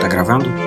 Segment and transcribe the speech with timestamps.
[0.00, 0.63] Tá gravando?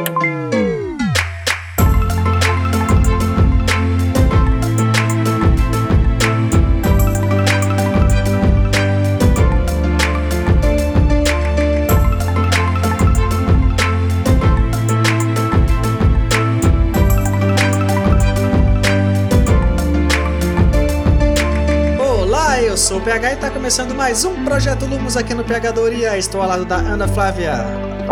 [23.08, 26.18] PH e está começando mais um Projeto Lumos aqui no Pegadoria.
[26.18, 27.54] Estou ao lado da Ana Flávia.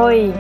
[0.02, 0.32] Oi.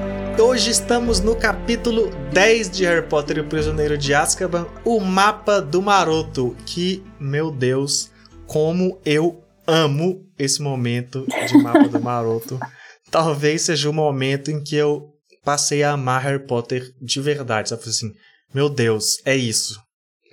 [0.41, 5.61] Hoje estamos no capítulo 10 de Harry Potter e o Prisioneiro de Azkaban, o mapa
[5.61, 6.55] do Maroto.
[6.65, 8.09] Que, meu Deus,
[8.47, 12.57] como eu amo esse momento de mapa do Maroto.
[13.11, 15.09] Talvez seja o momento em que eu
[15.43, 18.13] passei a amar Harry Potter de verdade, sabe assim?
[18.53, 19.77] Meu Deus, é isso.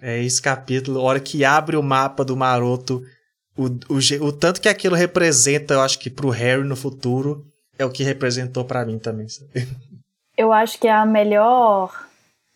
[0.01, 3.03] É esse capítulo, a hora que abre o mapa do Maroto
[3.57, 7.45] o, o, o tanto que aquilo representa, eu acho que pro Harry no futuro,
[7.79, 9.29] é o que representou para mim também.
[9.29, 9.51] Sabe?
[10.37, 12.07] Eu acho que é a melhor.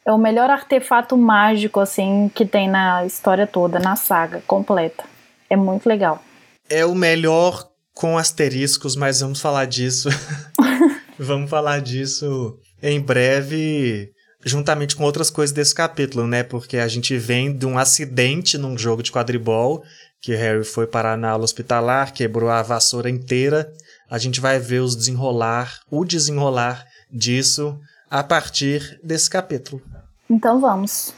[0.04, 5.04] É o melhor artefato mágico, assim, que tem na história toda, na saga completa.
[5.50, 6.22] É muito legal.
[6.70, 10.08] É o melhor com asteriscos, mas vamos falar disso.
[11.18, 14.12] vamos falar disso em breve,
[14.44, 16.44] juntamente com outras coisas desse capítulo, né?
[16.44, 19.82] Porque a gente vem de um acidente num jogo de quadribol
[20.20, 23.72] que Harry foi parar na aula hospitalar, quebrou a vassoura inteira.
[24.10, 27.78] A gente vai ver os desenrolar, o desenrolar disso
[28.10, 29.82] a partir desse capítulo.
[30.28, 31.14] Então vamos.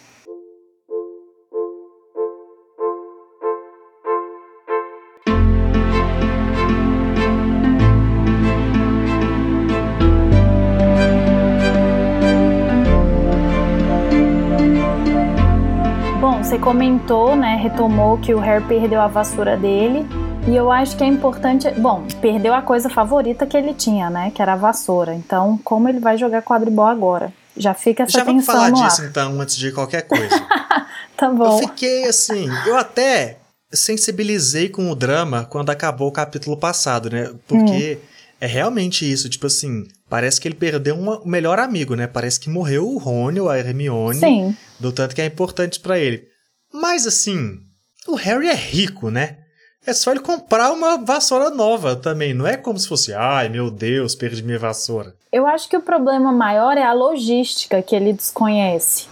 [16.49, 20.07] Você comentou, né, retomou que o Harry perdeu a vassoura dele.
[20.47, 21.71] E eu acho que é importante.
[21.73, 24.33] Bom, perdeu a coisa favorita que ele tinha, né?
[24.35, 25.15] Que era a vassoura.
[25.15, 27.35] Então, como ele vai jogar quadribol agora?
[27.55, 29.09] Já fica essa Já vamos falar disso ar.
[29.09, 30.43] então, antes de qualquer coisa.
[31.19, 31.61] tá bom.
[31.61, 32.49] Eu fiquei assim.
[32.67, 33.37] Eu até
[33.71, 37.31] sensibilizei com o drama quando acabou o capítulo passado, né?
[37.47, 38.07] Porque hum.
[38.41, 39.29] é realmente isso.
[39.29, 42.07] Tipo assim, parece que ele perdeu uma, o melhor amigo, né?
[42.07, 44.19] Parece que morreu o Rony ou a Hermione.
[44.19, 44.57] Sim.
[44.81, 46.38] Do tanto que é importante para ele.
[46.73, 47.59] Mas assim,
[48.07, 49.39] o Harry é rico, né?
[49.87, 52.35] É só ele comprar uma vassoura nova também.
[52.35, 55.15] Não é como se fosse, ai meu Deus, perdi minha vassoura.
[55.33, 59.07] Eu acho que o problema maior é a logística que ele desconhece.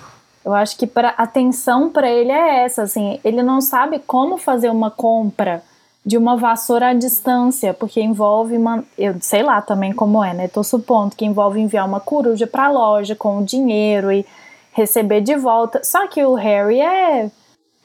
[0.44, 4.38] Eu acho que pra, a atenção para ele é essa, assim, ele não sabe como
[4.38, 5.62] fazer uma compra
[6.04, 10.46] de uma vassoura à distância, porque envolve uma, eu sei lá também como é, né?
[10.46, 14.24] Tô supondo que envolve enviar uma coruja para a loja com o dinheiro e
[14.72, 15.82] receber de volta.
[15.82, 17.28] Só que o Harry é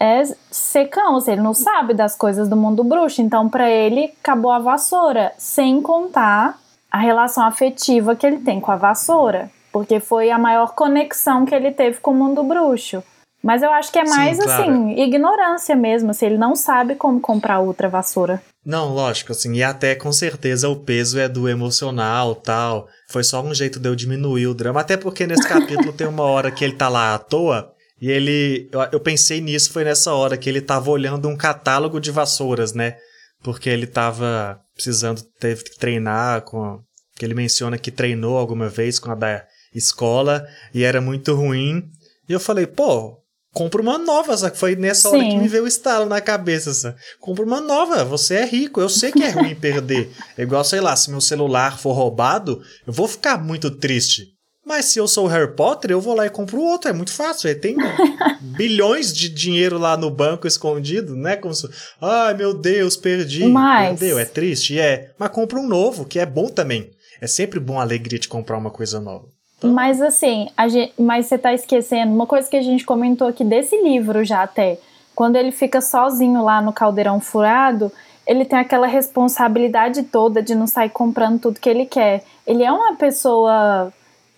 [0.01, 4.51] é secão, assim, ele não sabe das coisas do mundo bruxo, então para ele acabou
[4.51, 6.59] a vassoura, sem contar
[6.91, 11.53] a relação afetiva que ele tem com a vassoura, porque foi a maior conexão que
[11.53, 13.03] ele teve com o mundo bruxo.
[13.44, 14.63] Mas eu acho que é mais Sim, claro.
[14.63, 18.41] assim, ignorância mesmo, assim, ele não sabe como comprar outra vassoura.
[18.66, 22.88] Não, lógico, assim, e até com certeza o peso é do emocional, tal.
[23.09, 26.23] Foi só um jeito de eu diminuir o drama, até porque nesse capítulo tem uma
[26.23, 27.71] hora que ele tá lá à toa
[28.01, 32.00] e ele, eu, eu pensei nisso, foi nessa hora que ele estava olhando um catálogo
[32.00, 32.97] de vassouras, né?
[33.44, 36.79] Porque ele estava precisando, teve que treinar com.
[37.16, 39.45] Que ele menciona que treinou alguma vez com a da
[39.75, 41.84] escola e era muito ruim.
[42.28, 43.22] E eu falei, pô,
[43.53, 45.18] compra uma nova, que foi nessa Sim.
[45.18, 46.73] hora que me veio o estalo na cabeça.
[46.73, 46.95] Sabe?
[47.19, 50.12] Compra uma nova, você é rico, eu sei que é ruim perder.
[50.35, 54.29] É igual, sei lá, se meu celular for roubado, eu vou ficar muito triste.
[54.66, 56.90] Mas se eu sou o Harry Potter, eu vou lá e compro outro.
[56.90, 57.50] É muito fácil.
[57.50, 57.76] Ele tem
[58.56, 61.36] bilhões de dinheiro lá no banco escondido, né?
[61.36, 61.68] Como se,
[62.00, 63.46] ai meu Deus, perdi.
[63.46, 64.00] Mas...
[64.00, 65.12] Perdeu, é triste, é.
[65.18, 66.92] Mas compra um novo, que é bom também.
[67.20, 69.26] É sempre bom a alegria de comprar uma coisa nova.
[69.58, 69.72] Então...
[69.72, 73.76] Mas assim, gente, mas você tá esquecendo uma coisa que a gente comentou aqui desse
[73.82, 74.80] livro já até.
[75.16, 77.92] Quando ele fica sozinho lá no caldeirão furado,
[78.25, 82.24] ele tem aquela responsabilidade toda de não sair comprando tudo que ele quer.
[82.46, 83.92] Ele é uma pessoa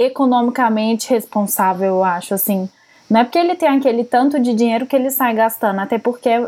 [0.05, 2.69] economicamente responsável, eu acho, assim.
[3.09, 6.47] Não é porque ele tem aquele tanto de dinheiro que ele sai gastando, até porque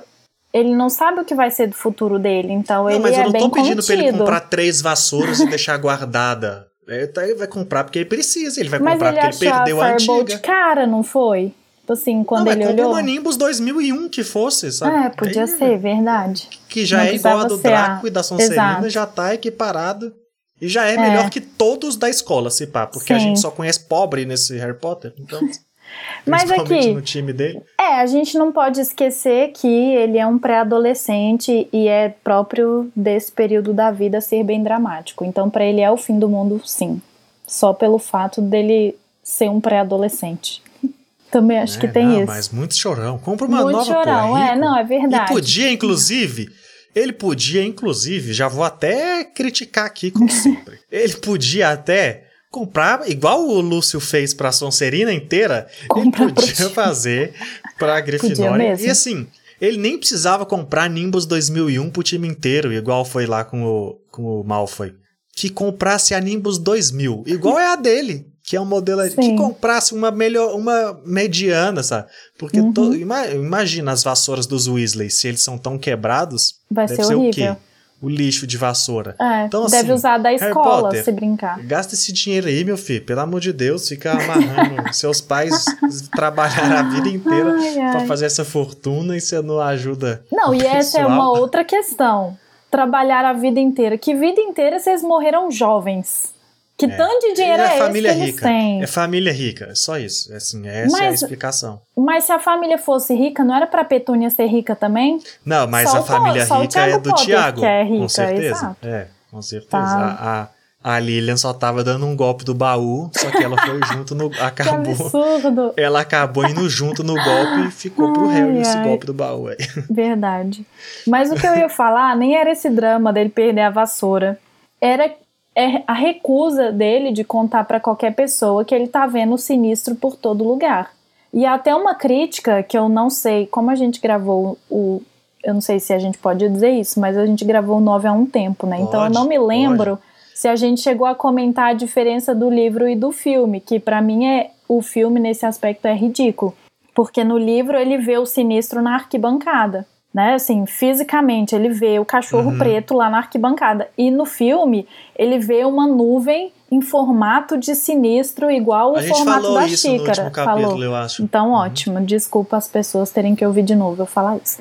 [0.53, 3.23] ele não sabe o que vai ser do futuro dele, então não, ele mas eu
[3.23, 3.85] é não tô pedindo contido.
[3.85, 6.67] pra ele comprar três vassouras e deixar guardada.
[7.13, 9.81] Tá, ele vai comprar porque ele precisa, ele vai mas comprar ele porque ele perdeu
[9.81, 10.23] a, a antiga.
[10.23, 11.51] de cara, não foi?
[11.79, 12.91] Tipo assim, quando não, ele olhou...
[12.91, 15.05] uma Nimbus 2001 que fosse, sabe?
[15.05, 16.49] É, podia Aí, ser, verdade.
[16.69, 18.07] Que já não é igual a do Draco a...
[18.07, 20.13] e da Sonserina, já tá equiparado.
[20.61, 23.13] E já é, é, melhor que todos da escola, se pá, porque Sim.
[23.13, 25.13] a gente só conhece pobre nesse Harry Potter.
[25.19, 25.39] Então.
[26.25, 27.61] Mas aqui, no time dele.
[27.79, 33.31] é, a gente não pode esquecer que ele é um pré-adolescente e é próprio desse
[33.31, 35.23] período da vida ser bem dramático.
[35.23, 37.01] Então, pra ele é o fim do mundo, sim.
[37.47, 40.61] Só pelo fato dele ser um pré-adolescente.
[41.31, 42.27] Também acho que É, tem não, isso.
[42.27, 43.17] Mas muito chorão.
[43.19, 44.59] Compra uma Muito nova, chorão, é, é, rico.
[44.59, 45.31] não, é verdade.
[45.31, 46.49] E podia, inclusive,
[46.95, 50.79] ele podia, inclusive, já vou até criticar aqui, como sempre.
[50.89, 57.33] ele podia até comprar, igual o Lúcio fez pra Sonserina inteira, Comprar ele podia fazer
[57.77, 58.77] pra Grifinória.
[58.79, 59.27] E assim,
[59.59, 64.23] ele nem precisava comprar Nimbus 2001 pro time inteiro, igual foi lá com o, com
[64.23, 64.93] o Malfoy.
[65.35, 68.25] Que comprasse a Nimbus 2000, igual é a dele.
[68.47, 69.35] Que é um modelo que Sim.
[69.35, 72.07] comprasse uma melhor, uma mediana, sabe?
[72.37, 72.71] Porque Uhum.
[72.71, 77.07] to- ima- imagina as vassouras dos Weasley, se eles são tão quebrados, Vai deve ser
[77.07, 77.55] ser, o quê?
[78.01, 79.15] O lixo de vassoura.
[79.19, 81.59] É, Então, deve assim, usar da escola Potter, se brincar.
[81.65, 83.03] Gasta esse dinheiro aí, meu filho.
[83.03, 85.65] Pelo amor de Deus, fica amarrando seus pais
[86.13, 87.55] trabalharam a vida inteira
[87.91, 90.23] pra fazer essa fortuna e você não ajuda.
[90.31, 91.07] Não, e essa é pessoal.
[91.09, 92.37] uma outra questão.
[92.69, 93.97] Trabalhar a vida inteira.
[93.97, 96.34] Que vida inteira vocês morreram jovens?
[96.77, 98.45] Que tanto de dinheiro é, é esse família que eles rica.
[98.47, 98.83] têm?
[98.83, 100.33] É família rica, é só isso.
[100.33, 101.79] É Assim, essa é a Mas- explicação.
[101.97, 105.19] Mas se a família fosse rica, não era pra Petúnia ser rica também?
[105.45, 107.59] Não, mas Só a família rica é do Tiago.
[107.61, 108.47] que é rica, com certeza.
[108.57, 108.77] exato.
[108.87, 109.69] É, com certeza.
[109.71, 110.49] Tá.
[110.83, 113.79] A, a, a Lilian só tava dando um golpe do baú, só que ela foi
[113.93, 114.29] junto no.
[114.35, 114.91] Que Acabou.
[114.91, 115.73] absurdo.
[115.77, 118.83] Ela acabou indo junto no golpe e ficou pro Ai, Harry esse ai.
[118.83, 119.55] golpe do baú aí.
[119.89, 120.65] Verdade.
[121.07, 124.37] Mas o que eu ia falar nem era esse drama dele perder a vassoura.
[124.81, 125.09] Era
[125.55, 129.95] é a recusa dele de contar pra qualquer pessoa que ele tá vendo o sinistro
[129.95, 130.91] por todo lugar.
[131.33, 135.01] E até uma crítica que eu não sei, como a gente gravou o.
[135.43, 138.07] Eu não sei se a gente pode dizer isso, mas a gente gravou o 9
[138.07, 138.77] há um tempo, né?
[138.79, 139.99] então eu Pode, não me lembro
[140.33, 144.01] se a gente chegou a comentar a diferença do livro e do filme, que pra
[144.01, 146.53] mim é o filme nesse aspecto é ridículo.
[146.95, 149.85] Porque no livro ele vê o sinistro na arquibancada.
[150.15, 152.57] Né, assim, fisicamente, ele vê o cachorro Uhum.
[152.57, 153.89] preto lá na arquibancada.
[153.97, 159.53] E no filme, ele vê uma nuvem em formato de sinistro, igual o A formato
[159.53, 160.29] da xícara.
[160.31, 160.83] capítulo, falou.
[160.83, 161.21] eu acho.
[161.21, 161.55] Então, Uhum.
[161.55, 161.99] ótimo.
[161.99, 164.59] Desculpa as pessoas terem que ouvir de novo eu falar isso.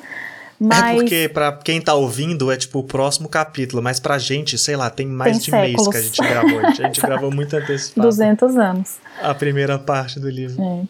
[0.59, 4.57] Mas É porque pra quem tá ouvindo é tipo o próximo capítulo, mas pra gente,
[4.57, 5.87] sei lá, tem mais Tem de mês séculos.
[5.89, 6.59] que a gente gravou.
[6.59, 8.97] A gente, a gente gravou muito antecipado 200 anos.
[9.21, 10.61] a primeira parte do livro.
[10.61, 10.81] É.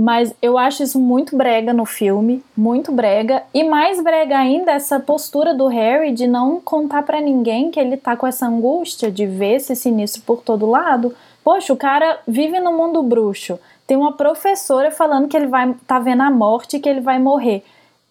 [0.00, 3.42] Mas eu acho isso muito brega no filme, muito brega.
[3.52, 7.96] E mais brega ainda essa postura do Harry de não contar pra ninguém que ele
[7.96, 11.12] tá com essa angústia de ver esse sinistro por todo lado.
[11.42, 13.58] Poxa, o cara vive no mundo bruxo.
[13.88, 17.64] Tem uma professora falando que ele vai tá vendo a morte que ele vai morrer.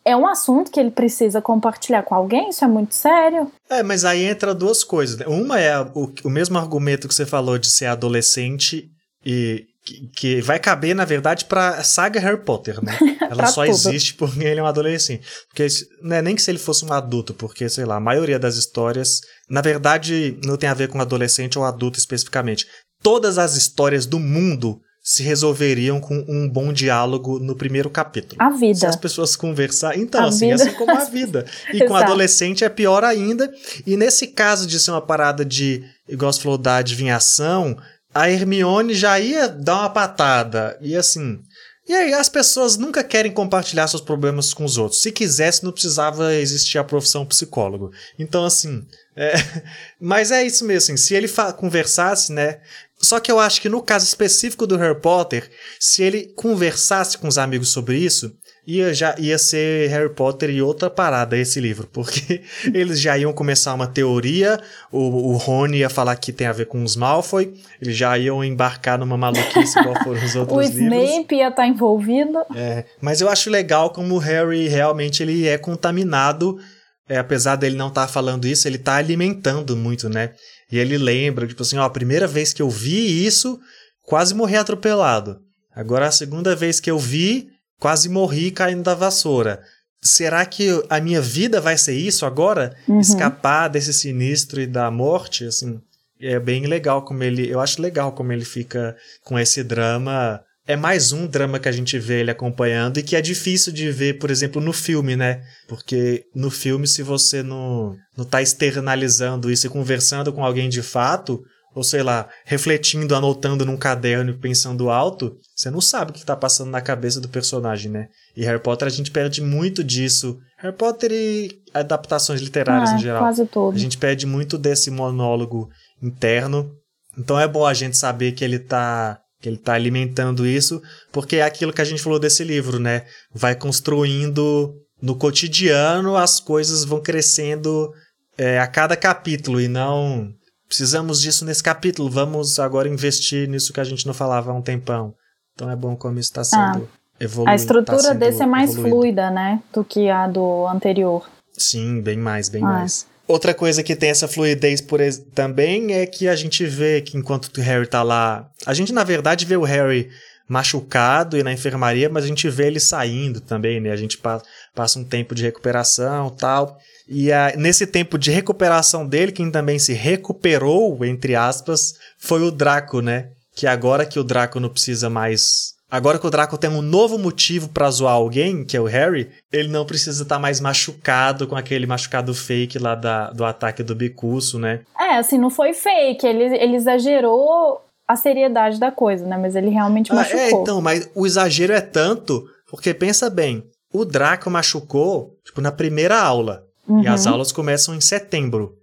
[0.03, 2.49] É um assunto que ele precisa compartilhar com alguém?
[2.49, 3.49] Isso é muito sério.
[3.69, 5.17] É, mas aí entra duas coisas.
[5.17, 5.25] né?
[5.25, 8.91] Uma é o, o mesmo argumento que você falou de ser adolescente
[9.25, 12.97] e que, que vai caber, na verdade, pra saga Harry Potter, né?
[13.31, 13.71] Ela só tudo.
[13.73, 15.25] existe porque ele é um adolescente.
[15.47, 17.99] Porque se- não é nem que se ele fosse um adulto, porque, sei lá, a
[18.01, 22.65] maioria das histórias, na verdade, não tem a ver com adolescente ou adulto especificamente.
[23.01, 28.41] Todas as histórias do mundo se resolveriam com um bom diálogo no primeiro capítulo.
[28.41, 28.89] A Se vida.
[28.89, 29.97] as pessoas conversar.
[29.97, 30.63] Então, A assim, vida.
[30.63, 31.45] assim como a vida.
[31.73, 33.49] E com adolescente é pior ainda.
[33.85, 37.77] E nesse caso de ser uma parada de, igual você falou, da adivinhação,
[38.13, 40.77] a Hermione já ia dar uma patada.
[40.81, 41.39] E assim.
[41.87, 45.01] E aí, as pessoas nunca querem compartilhar seus problemas com os outros.
[45.01, 47.91] Se quisesse, não precisava existir a profissão psicólogo.
[48.19, 48.85] Então, assim.
[49.15, 49.33] é,
[49.99, 52.59] Mas é isso mesmo, assim, se ele conversasse, né?
[53.01, 57.27] Só que eu acho que no caso específico do Harry Potter, se ele conversasse com
[57.27, 58.35] os amigos sobre isso,
[58.67, 62.41] ia, já, ia ser Harry Potter e outra parada esse livro, porque
[62.73, 64.59] eles já iam começar uma teoria,
[64.91, 68.43] o, o Rony ia falar que tem a ver com os Malfoy, eles já iam
[68.43, 71.09] embarcar numa maluquice igual foram os O outros livros.
[71.09, 72.39] Snape ia estar envolvido.
[72.53, 76.59] É, mas eu acho legal como o Harry realmente ele é contaminado,
[77.07, 80.33] é, apesar dele não estar falando isso, ele tá alimentando muito, né?
[80.69, 83.57] E ele lembra, tipo assim, ó, a primeira vez que eu vi isso,
[84.03, 85.37] quase morri atropelado.
[85.73, 87.47] Agora a segunda vez que eu vi,
[87.79, 89.61] quase morri caindo da vassoura.
[90.01, 92.75] Será que a minha vida vai ser isso agora?
[92.87, 92.99] Uhum.
[92.99, 95.79] Escapar desse sinistro e da morte, assim?
[96.19, 97.49] É bem legal como ele.
[97.49, 100.41] Eu acho legal como ele fica com esse drama.
[100.67, 103.89] É mais um drama que a gente vê ele acompanhando e que é difícil de
[103.89, 105.41] ver, por exemplo, no filme, né?
[105.67, 110.81] Porque no filme, se você não, não tá externalizando isso e conversando com alguém de
[110.81, 111.41] fato,
[111.77, 116.25] ou sei lá, refletindo, anotando num caderno e pensando alto, você não sabe o que
[116.25, 118.07] tá passando na cabeça do personagem, né?
[118.35, 120.39] E Harry Potter a gente perde muito disso.
[120.57, 123.21] Harry Potter e adaptações literárias Ah, em geral.
[123.21, 123.75] Quase tudo.
[123.75, 125.69] A gente perde muito desse monólogo
[126.01, 126.71] interno.
[127.15, 130.81] Então é bom a gente saber que ele tá Que ele tá alimentando isso,
[131.11, 133.03] porque é aquilo que a gente falou desse livro, né?
[133.31, 137.93] Vai construindo no cotidiano, as coisas vão crescendo
[138.35, 140.33] é, a cada capítulo e não
[140.67, 144.61] precisamos disso nesse capítulo, vamos agora investir nisso que a gente não falava há um
[144.61, 145.13] tempão.
[145.53, 147.51] Então é bom como isso está sendo ah, evoluído.
[147.51, 148.95] A estrutura tá desse é mais evoluído.
[148.95, 151.27] fluida, né, do que a do anterior.
[151.57, 152.67] Sim, bem mais, bem ah.
[152.67, 153.07] mais.
[153.27, 155.01] Outra coisa que tem essa fluidez por
[155.33, 159.03] também é que a gente vê que enquanto o Harry tá lá, a gente na
[159.03, 160.09] verdade vê o Harry
[160.47, 163.91] machucado e na enfermaria, mas a gente vê ele saindo também, né?
[163.91, 164.41] A gente pa
[164.73, 166.77] passa um tempo de recuperação, tal.
[167.07, 172.51] E a, nesse tempo de recuperação dele, quem também se recuperou, entre aspas, foi o
[172.51, 173.29] Draco, né?
[173.55, 177.17] Que agora que o Draco não precisa mais Agora que o Draco tem um novo
[177.17, 181.47] motivo para zoar alguém, que é o Harry, ele não precisa estar tá mais machucado
[181.47, 184.81] com aquele machucado fake lá da, do ataque do bicuço, né?
[184.99, 189.37] É, assim, não foi fake, ele, ele exagerou a seriedade da coisa, né?
[189.37, 190.39] Mas ele realmente machucou.
[190.39, 195.61] Ah, é, então, mas o exagero é tanto, porque pensa bem, o Draco machucou, tipo,
[195.61, 196.66] na primeira aula.
[196.87, 197.03] Uhum.
[197.03, 197.33] E as uhum.
[197.33, 198.75] aulas começam em setembro.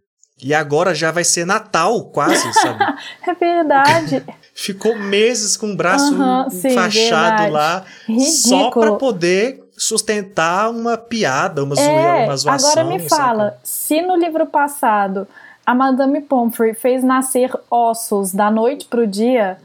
[0.43, 2.85] E agora já vai ser Natal, quase, sabe?
[3.27, 4.25] é verdade.
[4.55, 8.31] Ficou meses com o braço uhum, enfaixado lá, Ridículo.
[8.31, 12.71] só para poder sustentar uma piada, uma, é, uma zoação.
[12.71, 13.57] Agora me fala, sabe?
[13.65, 15.27] se no livro passado
[15.67, 19.59] a Madame Pomfrey fez nascer ossos da noite pro dia,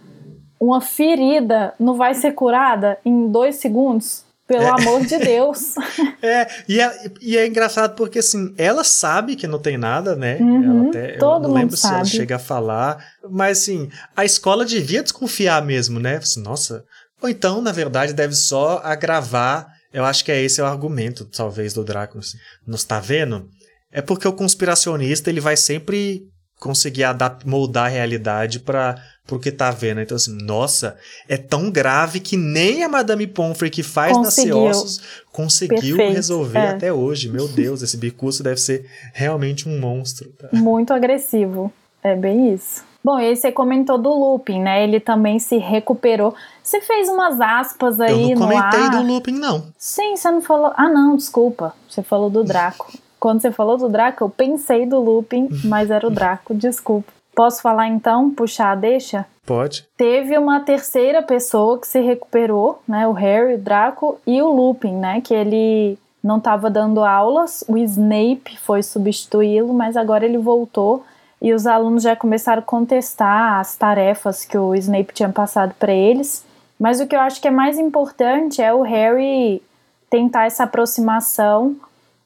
[0.59, 4.23] uma ferida não vai ser curada em dois segundos?
[4.49, 4.69] Pelo é.
[4.69, 5.75] amor de Deus.
[6.23, 10.37] é, e é, e é engraçado porque assim, ela sabe que não tem nada, né?
[10.37, 12.97] Uhum, ela até, todo eu não lembro se ela chega a falar,
[13.29, 16.15] mas assim, a escola devia desconfiar mesmo, né?
[16.15, 16.83] Assim, Nossa.
[17.21, 19.67] Ou então, na verdade, deve só agravar.
[19.93, 22.17] Eu acho que é esse o argumento, talvez, do Draco.
[22.17, 22.37] Assim.
[22.65, 23.47] Não está vendo?
[23.91, 26.23] É porque o conspiracionista ele vai sempre
[26.59, 28.95] conseguir adaptar, moldar a realidade para
[29.37, 30.01] o que tá vendo.
[30.01, 34.65] Então, assim, nossa, é tão grave que nem a Madame Pomfrey que faz conseguiu.
[34.65, 36.69] nascer ossos conseguiu Perfeito, resolver é.
[36.69, 37.29] até hoje.
[37.29, 40.29] Meu Deus, esse bicuço deve ser realmente um monstro.
[40.37, 40.49] Tá?
[40.51, 41.71] Muito agressivo.
[42.03, 42.83] É bem isso.
[43.03, 44.83] Bom, e aí você comentou do Lupin, né?
[44.83, 46.35] Ele também se recuperou.
[46.61, 48.29] Você fez umas aspas aí no ar.
[48.31, 49.67] Eu não comentei do Lupin, não.
[49.77, 50.73] Sim, você não falou...
[50.75, 51.73] Ah, não, desculpa.
[51.89, 52.91] Você falou do Draco.
[53.19, 57.11] Quando você falou do Draco, eu pensei do Lupin, mas era o Draco, desculpa.
[57.39, 59.25] Posso falar então, puxar a deixa?
[59.45, 59.87] Pode.
[59.95, 63.07] Teve uma terceira pessoa que se recuperou, né?
[63.07, 65.21] O Harry, o Draco e o Lupin, né?
[65.21, 71.05] Que ele não estava dando aulas, o Snape foi substituí-lo, mas agora ele voltou
[71.41, 75.93] e os alunos já começaram a contestar as tarefas que o Snape tinha passado para
[75.93, 76.45] eles.
[76.77, 79.63] Mas o que eu acho que é mais importante é o Harry
[80.09, 81.77] tentar essa aproximação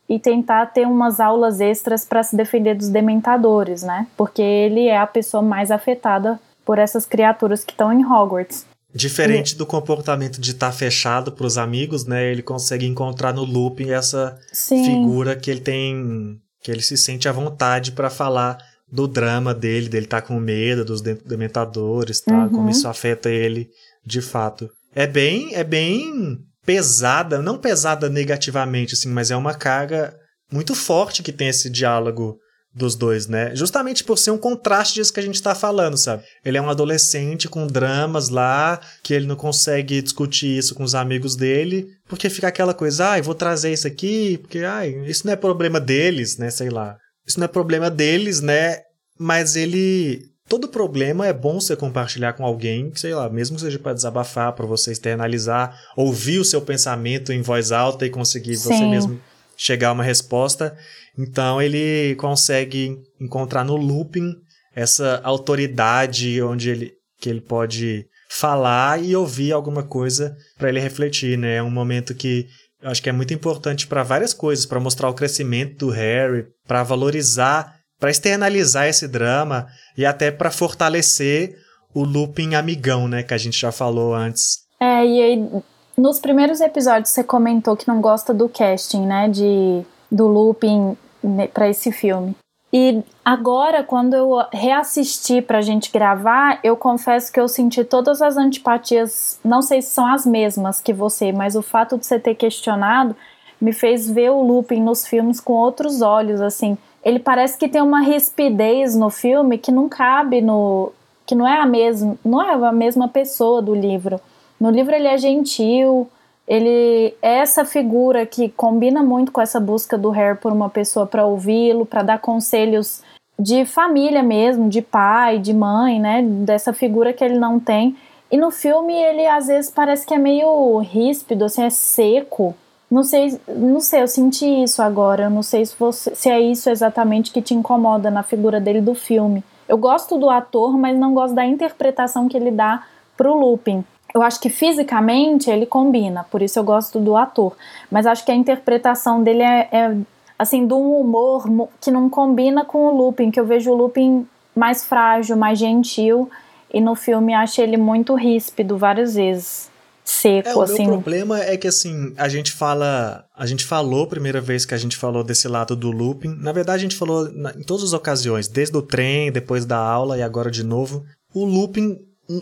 [0.07, 4.07] e tentar ter umas aulas extras para se defender dos dementadores, né?
[4.17, 8.65] Porque ele é a pessoa mais afetada por essas criaturas que estão em Hogwarts.
[8.93, 9.55] Diferente e...
[9.55, 12.31] do comportamento de estar tá fechado para os amigos, né?
[12.31, 14.83] Ele consegue encontrar no Lupin essa Sim.
[14.83, 18.57] figura que ele tem, que ele se sente à vontade para falar
[18.91, 22.43] do drama dele, dele estar tá com medo dos dementadores, tá?
[22.43, 22.49] Uhum.
[22.49, 23.69] Como isso afeta ele
[24.05, 24.69] de fato.
[24.93, 30.15] É bem, é bem pesada, não pesada negativamente, assim, mas é uma carga
[30.51, 32.37] muito forte que tem esse diálogo
[32.75, 33.55] dos dois, né?
[33.55, 36.23] Justamente por ser um contraste disso que a gente tá falando, sabe?
[36.43, 40.95] Ele é um adolescente com dramas lá, que ele não consegue discutir isso com os
[40.95, 45.25] amigos dele, porque fica aquela coisa, ai, ah, vou trazer isso aqui, porque, ai, isso
[45.25, 46.49] não é problema deles, né?
[46.49, 46.97] Sei lá.
[47.27, 48.79] Isso não é problema deles, né?
[49.19, 53.79] Mas ele todo problema é bom você compartilhar com alguém, sei lá, mesmo que seja
[53.79, 58.69] para desabafar, para você externalizar, ouvir o seu pensamento em voz alta e conseguir Sim.
[58.69, 59.19] você mesmo
[59.57, 60.77] chegar a uma resposta.
[61.17, 64.31] Então ele consegue encontrar no looping
[64.75, 71.35] essa autoridade onde ele que ele pode falar e ouvir alguma coisa para ele refletir,
[71.35, 71.55] né?
[71.55, 72.45] É um momento que
[72.79, 76.45] eu acho que é muito importante para várias coisas, para mostrar o crescimento do Harry,
[76.67, 79.65] para valorizar para externalizar esse drama
[79.97, 81.55] e até para fortalecer
[81.95, 84.65] o looping amigão, né, que a gente já falou antes.
[84.77, 85.49] É, e aí
[85.97, 91.47] nos primeiros episódios você comentou que não gosta do casting, né, de do looping né,
[91.47, 92.35] para esse filme.
[92.73, 98.35] E agora, quando eu reassisti pra gente gravar, eu confesso que eu senti todas as
[98.35, 102.35] antipatias, não sei se são as mesmas que você, mas o fato de você ter
[102.35, 103.15] questionado
[103.63, 106.77] me fez ver o looping nos filmes com outros olhos, assim.
[107.01, 110.91] Ele parece que tem uma rispidez no filme que não cabe no
[111.25, 114.19] que não é a mesma não é a mesma pessoa do livro.
[114.59, 116.09] No livro ele é gentil
[116.45, 121.05] ele é essa figura que combina muito com essa busca do Harry por uma pessoa
[121.05, 123.01] para ouvi-lo para dar conselhos
[123.39, 127.95] de família mesmo de pai de mãe né dessa figura que ele não tem.
[128.29, 132.53] E no filme ele às vezes parece que é meio ríspido, assim, é seco.
[132.93, 135.23] Não sei, não sei, eu senti isso agora.
[135.23, 138.81] Eu não sei se, você, se é isso exatamente que te incomoda na figura dele
[138.81, 139.43] do filme.
[139.67, 142.83] Eu gosto do ator, mas não gosto da interpretação que ele dá
[143.17, 143.83] pro Lupin.
[144.13, 147.57] Eu acho que fisicamente ele combina, por isso eu gosto do ator.
[147.89, 149.97] Mas acho que a interpretação dele é, é
[150.37, 151.45] assim, de um humor
[151.81, 156.29] que não combina com o Lupin, que eu vejo o Lupin mais frágil, mais gentil,
[156.71, 159.72] e no filme acho ele muito ríspido várias vezes.
[160.03, 160.83] Seco, é, o assim.
[160.83, 163.25] O problema é que, assim, a gente fala.
[163.35, 166.35] A gente falou, primeira vez que a gente falou desse lado do Lupin.
[166.39, 169.77] Na verdade, a gente falou na, em todas as ocasiões, desde o trem, depois da
[169.77, 171.03] aula e agora de novo.
[171.33, 171.97] O Lupin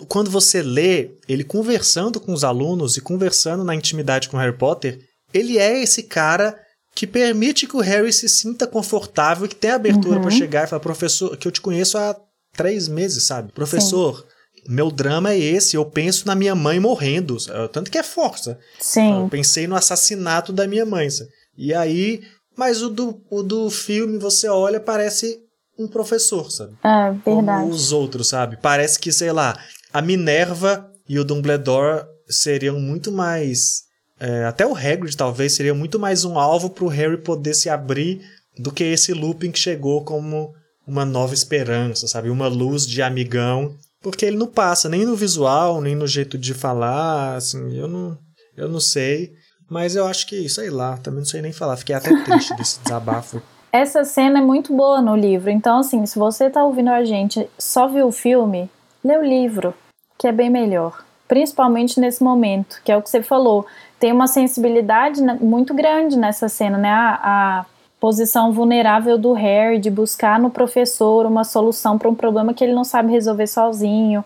[0.07, 4.99] quando você lê ele conversando com os alunos e conversando na intimidade com Harry Potter,
[5.33, 6.57] ele é esse cara
[6.93, 10.21] que permite que o Harry se sinta confortável, que tem abertura uhum.
[10.21, 12.15] para chegar e falar, professor, que eu te conheço há
[12.55, 13.51] três meses, sabe?
[13.53, 14.23] Professor, Sim.
[14.67, 17.37] Meu drama é esse, eu penso na minha mãe morrendo,
[17.71, 18.59] tanto que é força.
[18.79, 19.21] Sim.
[19.21, 21.09] Eu pensei no assassinato da minha mãe.
[21.09, 21.29] Sabe?
[21.57, 22.21] E aí,
[22.55, 25.39] mas o do, o do filme, você olha, parece
[25.77, 26.73] um professor, sabe?
[26.83, 27.61] É, verdade.
[27.61, 28.57] Como os outros, sabe?
[28.61, 29.57] Parece que, sei lá,
[29.91, 33.83] a Minerva e o Dumbledore seriam muito mais.
[34.19, 37.69] É, até o Hagrid, talvez, seria muito mais um alvo para o Harry poder se
[37.69, 38.21] abrir
[38.57, 40.53] do que esse Lupin que chegou como
[40.85, 42.29] uma nova esperança, sabe?
[42.29, 43.75] Uma luz de amigão.
[44.01, 48.17] Porque ele não passa nem no visual, nem no jeito de falar, assim, eu não,
[48.57, 49.33] eu não sei.
[49.69, 51.77] Mas eu acho que, sei lá, também não sei nem falar.
[51.77, 53.41] Fiquei até triste desse desabafo.
[53.71, 55.49] Essa cena é muito boa no livro.
[55.49, 58.69] Então, assim, se você tá ouvindo a gente, só viu o filme,
[59.01, 59.73] lê o livro,
[60.17, 61.05] que é bem melhor.
[61.25, 63.65] Principalmente nesse momento, que é o que você falou.
[63.97, 66.89] Tem uma sensibilidade muito grande nessa cena, né?
[66.89, 67.65] A, a
[68.01, 72.73] posição vulnerável do Harry de buscar no professor uma solução para um problema que ele
[72.73, 74.25] não sabe resolver sozinho.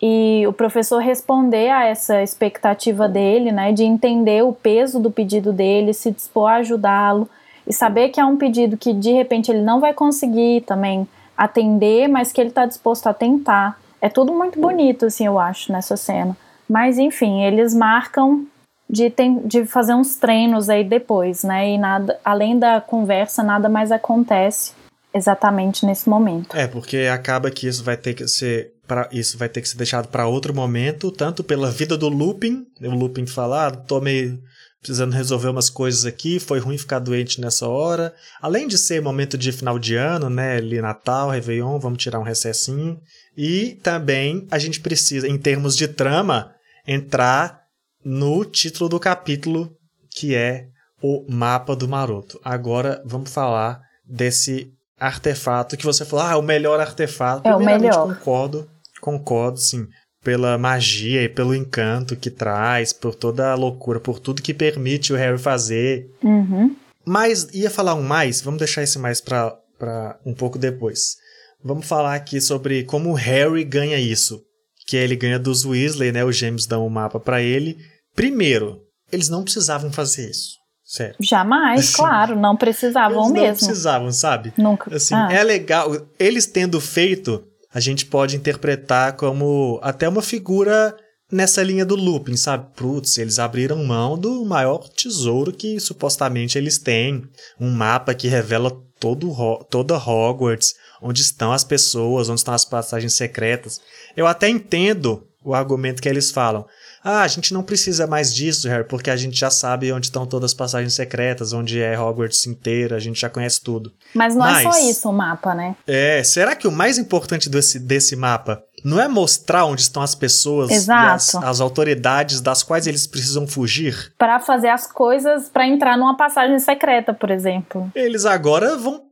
[0.00, 3.72] E o professor responder a essa expectativa dele, né?
[3.72, 7.26] De entender o peso do pedido dele, se dispor a ajudá-lo
[7.66, 12.06] e saber que é um pedido que de repente ele não vai conseguir também atender,
[12.08, 13.80] mas que ele está disposto a tentar.
[14.02, 16.36] É tudo muito bonito, assim, eu acho, nessa cena.
[16.68, 18.44] Mas enfim, eles marcam
[18.88, 21.70] de, tem, de fazer uns treinos aí depois, né?
[21.70, 24.72] E nada, além da conversa, nada mais acontece
[25.12, 26.56] exatamente nesse momento.
[26.56, 28.72] É, porque acaba que isso vai ter que ser
[29.12, 32.90] isso vai ter que ser deixado para outro momento, tanto pela vida do Lupin, o
[32.90, 34.38] Lupin falar, ah, tô meio
[34.84, 38.14] precisando resolver umas coisas aqui, foi ruim ficar doente nessa hora.
[38.42, 42.22] Além de ser momento de final de ano, né, ali Natal, Réveillon, vamos tirar um
[42.22, 43.00] recessinho.
[43.34, 46.52] E também a gente precisa, em termos de trama,
[46.86, 47.63] entrar
[48.04, 49.74] no título do capítulo,
[50.10, 50.68] que é
[51.02, 52.40] o mapa do maroto.
[52.44, 57.48] Agora vamos falar desse artefato que você falou, ah, o melhor artefato.
[57.48, 58.16] É o melhor.
[58.16, 59.88] concordo, concordo, sim
[60.24, 65.12] pela magia e pelo encanto que traz, por toda a loucura, por tudo que permite
[65.12, 66.10] o Harry fazer.
[66.22, 66.74] Uhum.
[67.04, 71.16] Mas ia falar um mais, vamos deixar esse mais para um pouco depois.
[71.62, 74.42] Vamos falar aqui sobre como o Harry ganha isso.
[74.86, 76.24] Que ele ganha dos Weasley, né?
[76.24, 77.78] Os gêmeos dão o um mapa para ele.
[78.14, 80.54] Primeiro, eles não precisavam fazer isso.
[80.84, 81.16] Sério.
[81.18, 83.46] Jamais, assim, claro, não precisavam mesmo.
[83.46, 84.52] Não precisavam, sabe?
[84.56, 84.94] Nunca.
[84.94, 85.28] Assim, ah.
[85.32, 85.90] é legal.
[86.18, 90.94] Eles tendo feito, a gente pode interpretar como até uma figura
[91.32, 92.66] nessa linha do looping, sabe?
[92.76, 97.24] Putz, eles abriram mão do maior tesouro que supostamente eles têm.
[97.58, 99.34] Um mapa que revela todo,
[99.70, 103.80] toda Hogwarts, onde estão as pessoas, onde estão as passagens secretas.
[104.16, 106.66] Eu até entendo o argumento que eles falam.
[107.04, 110.24] Ah, a gente não precisa mais disso, Harry, porque a gente já sabe onde estão
[110.24, 113.92] todas as passagens secretas, onde é Hogwarts inteira, a gente já conhece tudo.
[114.14, 115.76] Mas não Mas, é só isso o mapa, né?
[115.86, 120.14] É, será que o mais importante desse, desse mapa não é mostrar onde estão as
[120.14, 124.12] pessoas as, as, autoridades das quais eles precisam fugir?
[124.18, 127.90] Para fazer as coisas para entrar numa passagem secreta, por exemplo.
[127.94, 129.04] Eles agora vão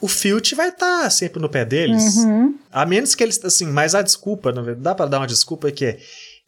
[0.00, 2.18] o Filch vai estar tá sempre no pé deles.
[2.18, 2.54] Uhum.
[2.70, 5.98] A menos que eles, assim, mas a desculpa, dá para dar uma desculpa que é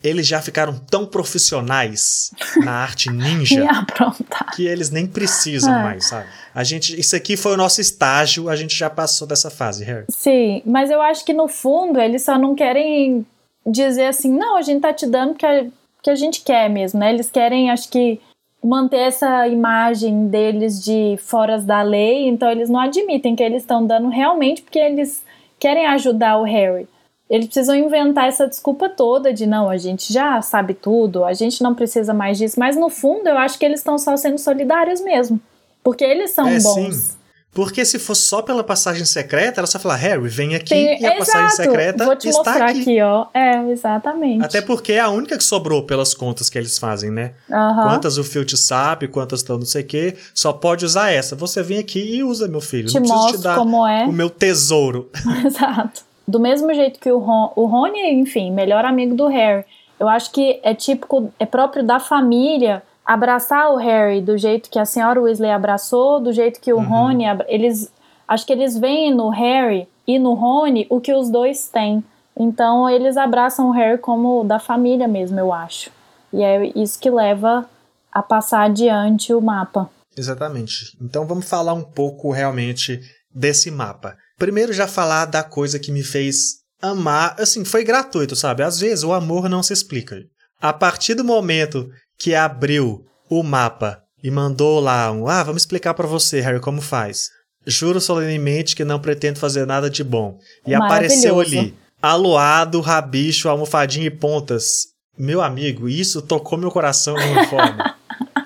[0.02, 2.30] eles já ficaram tão profissionais
[2.64, 3.66] na arte ninja
[4.54, 5.82] que eles nem precisam é.
[5.82, 6.26] mais, sabe?
[6.54, 10.06] A gente, isso aqui foi o nosso estágio, a gente já passou dessa fase, Harry.
[10.10, 13.26] Sim, mas eu acho que no fundo eles só não querem
[13.66, 15.66] dizer assim, não, a gente tá te dando que a,
[16.02, 17.12] que a gente quer mesmo, né?
[17.12, 18.20] Eles querem, acho que
[18.62, 23.86] manter essa imagem deles de foras da lei, então eles não admitem que eles estão
[23.86, 25.22] dando realmente porque eles
[25.58, 26.88] querem ajudar o Harry.
[27.28, 31.62] Eles precisam inventar essa desculpa toda de não, a gente já sabe tudo, a gente
[31.62, 35.00] não precisa mais disso, mas no fundo eu acho que eles estão só sendo solidários
[35.02, 35.38] mesmo.
[35.82, 36.94] Porque eles são é, bons.
[36.96, 37.18] Sim.
[37.52, 41.06] Porque se fosse só pela passagem secreta, era só falar, Harry, vem aqui Tem- e
[41.06, 41.56] a passagem Exato.
[41.56, 42.80] secreta Vou te está mostrar aqui.
[42.82, 43.00] aqui.
[43.00, 43.26] ó.
[43.34, 44.44] É, exatamente.
[44.44, 47.32] Até porque é a única que sobrou pelas contas que eles fazem, né?
[47.50, 47.88] Aham.
[47.88, 51.34] Quantas o Filch sabe, quantas estão não sei o quê, só pode usar essa.
[51.34, 52.88] Você vem aqui e usa, meu filho.
[52.88, 54.04] Te não preciso te dar como é.
[54.04, 55.10] o meu tesouro.
[55.44, 56.07] Exato.
[56.28, 59.64] Do mesmo jeito que o Ron, o Rony, enfim, melhor amigo do Harry.
[59.98, 64.78] Eu acho que é típico, é próprio da família abraçar o Harry do jeito que
[64.78, 66.84] a senhora Weasley abraçou, do jeito que o Uhum.
[66.84, 67.90] Rony, eles
[68.28, 72.04] acho que eles veem no Harry e no Rony o que os dois têm.
[72.38, 75.90] Então eles abraçam o Harry como da família mesmo, eu acho.
[76.30, 77.64] E é isso que leva
[78.12, 79.88] a passar adiante o mapa.
[80.14, 80.94] Exatamente.
[81.00, 83.00] Então vamos falar um pouco realmente
[83.34, 84.16] desse mapa.
[84.38, 88.62] Primeiro já falar da coisa que me fez amar, assim, foi gratuito, sabe?
[88.62, 90.16] Às vezes o amor não se explica.
[90.60, 95.94] A partir do momento que abriu o mapa e mandou lá um, ah, vamos explicar
[95.94, 97.30] pra você, Harry, como faz.
[97.66, 100.38] Juro solenemente que não pretendo fazer nada de bom.
[100.66, 104.86] E apareceu ali, aluado, rabicho, almofadinha e pontas.
[105.18, 107.94] Meu amigo, isso tocou meu coração de uma forma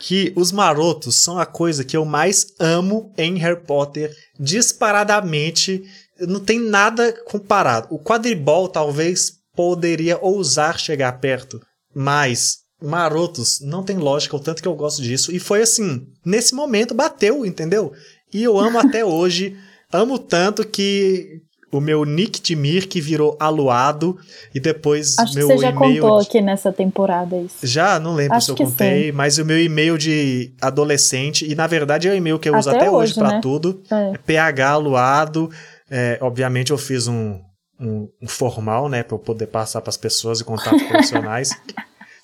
[0.03, 5.85] que os marotos são a coisa que eu mais amo em Harry Potter, disparadamente.
[6.19, 7.87] Não tem nada comparado.
[7.89, 11.61] O quadribol talvez poderia ousar chegar perto,
[11.95, 15.31] mas marotos não tem lógica, o tanto que eu gosto disso.
[15.31, 17.93] E foi assim, nesse momento bateu, entendeu?
[18.35, 19.57] E eu amo até hoje.
[19.93, 24.19] Amo tanto que o meu nick de Mir que virou aluado
[24.55, 27.57] e depois Acho que meu você já contou de- aqui nessa temporada isso.
[27.67, 31.55] já, não lembro Acho se eu que contei, mas o meu e-mail de adolescente, e
[31.55, 33.41] na verdade é o e-mail que eu uso Até até hoje hoje, pra né?
[33.41, 34.11] tudo, É.
[34.15, 35.51] é PH aluado.
[35.91, 37.39] É, obviamente eu fiz um,
[37.81, 41.51] um, um formal, né, pra eu poder passar pras pessoas e contatos profissionais.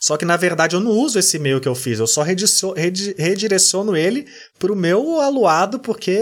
[0.00, 3.96] Só que na verdade eu não uso esse e-mail que eu fiz, eu só redireciono
[3.96, 4.26] ele
[4.58, 6.20] pro meu aluado, porque,